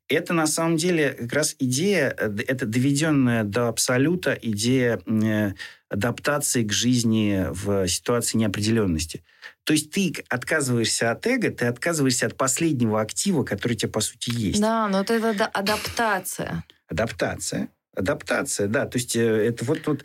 [0.07, 5.53] Это на самом деле как раз идея, э, это доведенная до абсолюта идея э,
[5.89, 9.23] адаптации к жизни в ситуации неопределенности.
[9.63, 13.99] То есть ты отказываешься от эго, ты отказываешься от последнего актива, который у тебя, по
[13.99, 14.61] сути, есть.
[14.61, 16.63] Да, но это адаптация.
[16.87, 17.69] Адаптация.
[17.95, 18.85] Адаптация, да.
[18.85, 20.03] То есть э, это вот, вот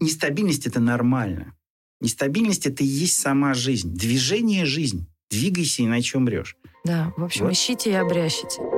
[0.00, 1.54] нестабильность– это нормально.
[2.00, 3.90] Нестабильность– это и есть сама жизнь.
[3.94, 5.06] Движение– жизнь.
[5.30, 6.56] Двигайся, иначе умрешь.
[6.84, 7.52] Да, в общем, вот.
[7.52, 8.77] ищите и обрящите.